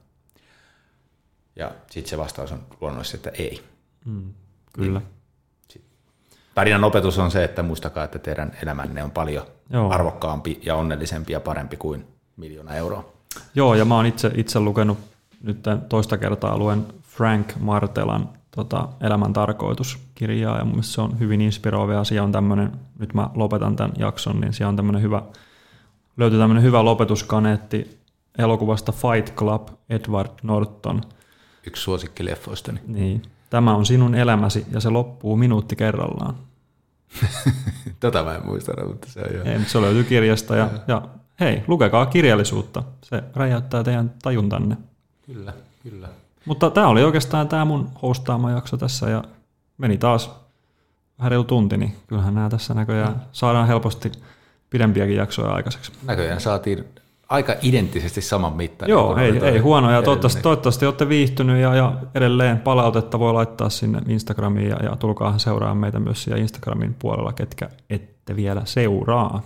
[1.56, 3.64] Ja sitten se vastaus on luonnollisesti, että ei.
[4.04, 4.34] Mm.
[4.72, 4.98] Kyllä.
[4.98, 5.19] Niin
[6.54, 9.90] tarinan opetus on se, että muistakaa, että teidän elämänne on paljon Joo.
[9.90, 13.04] arvokkaampi ja onnellisempi ja parempi kuin miljoona euroa.
[13.54, 14.98] Joo, ja mä oon itse, itse lukenut
[15.42, 22.00] nyt toista kertaa luen Frank Martelan tota, Elämän tarkoituskirjaa, ja mun se on hyvin inspiroiva
[22.00, 25.22] asia on tämmöinen, nyt mä lopetan tämän jakson, niin siellä on tämmöinen hyvä,
[26.16, 28.00] löytyy tämmöinen hyvä lopetuskaneetti
[28.38, 31.00] elokuvasta Fight Club, Edward Norton.
[31.66, 32.80] Yksi suosikkileffoistani.
[32.86, 33.22] Niin.
[33.50, 36.34] Tämä on sinun elämäsi ja se loppuu minuutti kerrallaan.
[38.00, 39.44] Tätä mä en muista, mutta se on jo.
[39.44, 41.02] Ei, mutta se löytyy kirjasta ja, ja
[41.40, 42.82] hei, lukekaa kirjallisuutta.
[43.02, 44.76] Se räjäyttää teidän tajuntanne.
[45.26, 46.08] Kyllä, kyllä.
[46.44, 49.24] Mutta tämä oli oikeastaan tämä mun hostaama jakso tässä ja
[49.78, 50.30] meni taas
[51.18, 54.12] vähän reilu tunti, niin kyllähän nämä tässä näköjään saadaan helposti
[54.70, 55.92] pidempiäkin jaksoja aikaiseksi.
[56.02, 56.84] Näköjään saatiin
[57.30, 58.92] aika identtisesti saman mittainen.
[58.92, 59.90] Joo, ei, ei huono.
[59.90, 64.96] Ja toivottavasti, toivottavasti olette viihtynyt ja, ja edelleen palautetta voi laittaa sinne Instagramiin ja, ja
[64.96, 69.42] tulkaahan seuraa meitä myös siellä Instagramin puolella, ketkä ette vielä seuraa.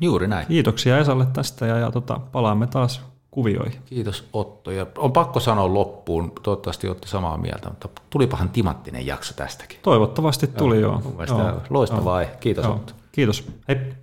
[0.00, 0.46] Juuri näin.
[0.46, 3.80] Kiitoksia Esalle tästä ja, ja tota, palaamme taas kuvioihin.
[3.84, 4.70] Kiitos Otto.
[4.70, 9.78] Ja on pakko sanoa loppuun, toivottavasti olette samaa mieltä, mutta tulipahan timanttinen jakso tästäkin.
[9.82, 11.02] Toivottavasti tuli joo.
[11.28, 11.38] joo.
[11.48, 11.60] joo.
[11.70, 12.22] Loistavaa.
[12.22, 12.30] Joo.
[12.40, 12.74] Kiitos joo.
[12.74, 12.92] Otto.
[13.12, 13.48] Kiitos.
[13.68, 14.01] Hei.